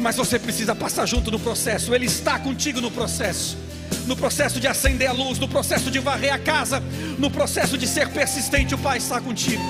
mas 0.00 0.16
você 0.16 0.38
precisa 0.38 0.74
passar 0.74 1.06
junto 1.06 1.30
no 1.30 1.38
processo, 1.38 1.94
Ele 1.94 2.06
está 2.06 2.38
contigo 2.38 2.80
no 2.80 2.90
processo. 2.90 3.56
No 4.06 4.16
processo 4.16 4.58
de 4.58 4.66
acender 4.66 5.08
a 5.08 5.12
luz, 5.12 5.38
no 5.38 5.46
processo 5.46 5.90
de 5.90 5.98
varrer 5.98 6.32
a 6.32 6.38
casa, 6.38 6.82
no 7.18 7.30
processo 7.30 7.76
de 7.76 7.86
ser 7.86 8.08
persistente, 8.08 8.74
o 8.74 8.78
Pai 8.78 8.98
está 8.98 9.20
contigo. 9.20 9.62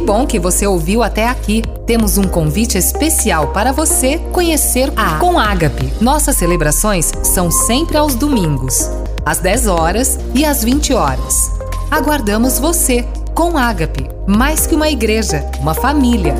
Que 0.00 0.06
bom 0.06 0.26
que 0.26 0.38
você 0.38 0.66
ouviu 0.66 1.02
até 1.02 1.28
aqui. 1.28 1.62
Temos 1.84 2.16
um 2.16 2.22
convite 2.22 2.78
especial 2.78 3.48
para 3.48 3.70
você 3.70 4.16
conhecer 4.32 4.90
a 4.96 5.18
Com 5.18 5.38
Ágape. 5.38 5.92
Nossas 6.00 6.36
celebrações 6.36 7.12
são 7.22 7.50
sempre 7.50 7.98
aos 7.98 8.14
domingos, 8.14 8.88
às 9.26 9.40
10 9.40 9.66
horas 9.66 10.18
e 10.34 10.42
às 10.42 10.64
20 10.64 10.94
horas. 10.94 11.52
Aguardamos 11.90 12.58
você 12.58 13.04
com 13.34 13.58
Ágape, 13.58 14.08
mais 14.26 14.66
que 14.66 14.74
uma 14.74 14.88
igreja, 14.88 15.44
uma 15.60 15.74
família. 15.74 16.34